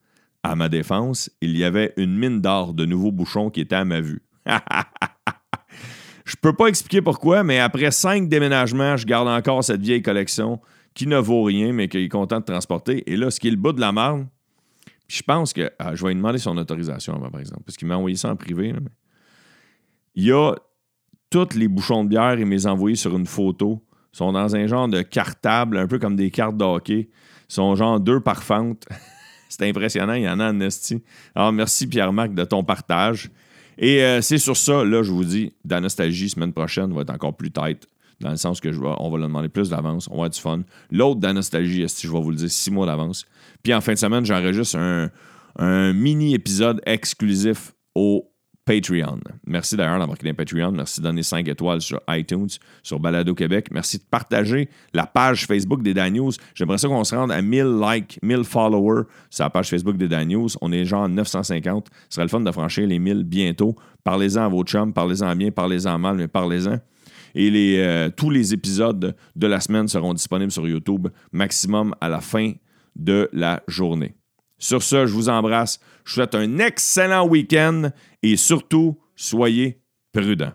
à 0.45 0.55
ma 0.55 0.69
défense, 0.69 1.31
il 1.41 1.57
y 1.57 1.65
avait 1.65 1.95
une 1.97 2.17
mine 2.17 2.41
d'or 2.43 2.75
de 2.75 2.85
nouveaux 2.85 3.11
bouchons 3.11 3.49
qui 3.49 3.63
étaient 3.63 3.75
à 3.77 3.85
ma 3.87 4.03
vue. 4.03 4.23
je 6.25 6.37
peux 6.41 6.53
pas 6.53 6.67
expliquer 6.67 7.01
pourquoi, 7.01 7.43
mais 7.43 7.59
après 7.59 7.91
cinq 7.91 8.29
déménagements, 8.29 8.99
je 8.99 9.07
garde 9.07 9.27
encore 9.27 9.65
cette 9.65 9.81
vieille 9.81 10.03
collection 10.03 10.61
qui 10.93 11.07
ne 11.07 11.17
vaut 11.17 11.43
rien, 11.45 11.73
mais 11.73 11.89
qui 11.89 11.97
est 11.97 12.09
content 12.11 12.41
de 12.41 12.45
transporter. 12.45 13.11
Et 13.11 13.17
là, 13.17 13.31
ce 13.31 13.41
qui 13.41 13.49
est 13.49 13.53
le 13.53 13.57
bout 13.57 13.73
de 13.73 13.81
la 13.81 13.91
marne, 13.91 14.29
je 15.09 15.23
pense 15.23 15.55
que. 15.55 15.71
Ah, 15.79 15.95
je 15.95 16.03
vais 16.03 16.11
lui 16.11 16.17
demander 16.17 16.39
son 16.39 16.57
autorisation 16.59 17.15
avant, 17.15 17.31
par 17.31 17.41
exemple, 17.41 17.63
parce 17.65 17.79
qu'il 17.79 17.89
m'a 17.89 17.97
envoyé 17.97 18.17
ça 18.17 18.31
en 18.31 18.37
privé. 18.37 18.75
Il 20.15 20.25
y 20.25 20.33
a 20.33 20.55
tous 21.31 21.57
les 21.57 21.69
bouchons 21.69 22.05
de 22.05 22.11
bière, 22.11 22.39
il 22.39 22.47
m'a 22.47 22.71
envoyés 22.71 22.97
sur 22.97 23.17
une 23.17 23.27
photo. 23.27 23.83
Sont 24.13 24.31
dans 24.33 24.55
un 24.55 24.67
genre 24.67 24.89
de 24.89 25.03
cartable, 25.03 25.79
un 25.79 25.89
peu 25.89 25.99
comme 25.99 26.15
des 26.15 26.31
cartes 26.31 26.57
de 26.57 26.65
hockey. 26.65 27.09
Ils 27.49 27.55
sont 27.55 27.75
genre 27.75 27.99
deux 27.99 28.21
par 28.21 28.43
fente. 28.45 28.87
C'est 29.59 29.69
impressionnant, 29.69 30.15
il 30.15 30.23
y 30.23 30.29
en 30.29 30.41
a 30.41 30.51
en 30.51 30.61
esti. 30.61 31.03
Alors, 31.35 31.53
merci 31.53 31.87
Pierre-Marc 31.87 32.35
de 32.35 32.45
ton 32.45 32.65
partage. 32.65 33.31
Et 33.79 34.03
euh, 34.03 34.21
c'est 34.21 34.39
sur 34.39 34.57
ça, 34.57 34.85
là, 34.85 35.03
je 35.03 35.11
vous 35.11 35.25
dis, 35.25 35.53
la 35.69 35.81
nostalgie, 35.81 36.29
semaine 36.29 36.53
prochaine, 36.53 36.93
va 36.93 37.03
être 37.03 37.11
encore 37.11 37.37
plus 37.37 37.51
tight, 37.51 37.89
dans 38.21 38.31
le 38.31 38.37
sens 38.37 38.61
que 38.61 38.69
on 38.69 39.11
va 39.11 39.17
le 39.17 39.25
demander 39.25 39.49
plus 39.49 39.71
d'avance, 39.71 40.07
on 40.09 40.13
va 40.13 40.17
avoir 40.17 40.31
du 40.31 40.41
fun. 40.41 40.63
L'autre, 40.91 41.21
la 41.23 41.33
nostalgie, 41.33 41.87
je 41.87 42.09
vais 42.09 42.21
vous 42.21 42.31
le 42.31 42.37
dire, 42.37 42.51
six 42.51 42.71
mois 42.71 42.87
d'avance. 42.87 43.27
Puis 43.63 43.75
en 43.75 43.81
fin 43.81 43.93
de 43.93 43.99
semaine, 43.99 44.25
j'enregistre 44.25 44.77
un, 44.77 45.11
un 45.57 45.93
mini-épisode 45.93 46.81
exclusif 46.87 47.73
au 47.95 48.31
Patreon. 48.65 49.21
Merci 49.47 49.77
d'ailleurs 49.77 49.99
d'avoir 49.99 50.17
créé 50.17 50.33
Patreon. 50.33 50.73
Merci 50.73 51.01
de 51.01 51.05
donner 51.07 51.23
5 51.23 51.47
étoiles 51.49 51.81
sur 51.81 52.01
iTunes, 52.09 52.49
sur 52.83 52.99
Balado 52.99 53.35
Québec. 53.35 53.69
Merci 53.71 53.99
de 53.99 54.05
partager 54.11 54.69
la 54.93 55.07
page 55.07 55.47
Facebook 55.47 55.83
des 55.83 55.93
Dan 55.93 56.15
News. 56.15 56.33
J'aimerais 56.55 56.79
ça 56.79 56.89
qu'on 56.89 57.05
se 57.05 57.15
rende 57.15 57.31
à 57.31 57.43
1000 57.43 57.79
likes, 57.81 58.19
1000 58.23 58.45
followers 58.45 59.05
sur 59.31 59.45
la 59.45 59.51
page 59.51 59.69
Facebook 59.69 59.97
des 59.97 60.09
Dan 60.09 60.29
News. 60.29 60.49
On 60.61 60.73
est 60.73 60.85
genre 60.85 61.09
950. 61.09 61.89
Ce 62.09 62.15
serait 62.15 62.25
le 62.25 62.29
fun 62.29 62.41
de 62.41 62.51
franchir 62.51 62.87
les 62.87 62.99
1000 62.99 63.25
bientôt. 63.25 63.77
Parlez-en 64.03 64.43
à 64.43 64.49
vos 64.49 64.65
chums, 64.65 64.93
parlez-en 64.93 65.35
bien, 65.37 65.51
parlez-en 65.51 65.99
mal, 65.99 66.17
mais 66.17 66.29
parlez-en. 66.29 66.79
Et 67.35 67.51
les, 67.51 67.79
euh, 67.79 68.11
tous 68.17 68.31
les 68.31 68.55
épisodes 68.55 69.15
de 69.35 69.47
la 69.47 69.61
semaine 69.61 69.89
seront 69.89 70.15
disponibles 70.15 70.53
sur 70.53 70.67
YouTube, 70.69 71.09
maximum 71.33 71.95
à 72.01 72.09
la 72.09 72.21
fin 72.21 72.53
de 72.97 73.29
la 73.33 73.63
journée. 73.67 74.15
Sur 74.65 74.83
ce, 74.83 75.05
je 75.05 75.13
vous 75.13 75.29
embrasse. 75.29 75.79
Je 76.07 76.11
vous 76.11 76.15
souhaite 76.15 76.35
un 76.35 76.59
excellent 76.59 77.29
week-end 77.29 77.91
et 78.23 78.39
surtout, 78.39 78.99
soyez 79.15 79.83
prudents. 80.11 80.55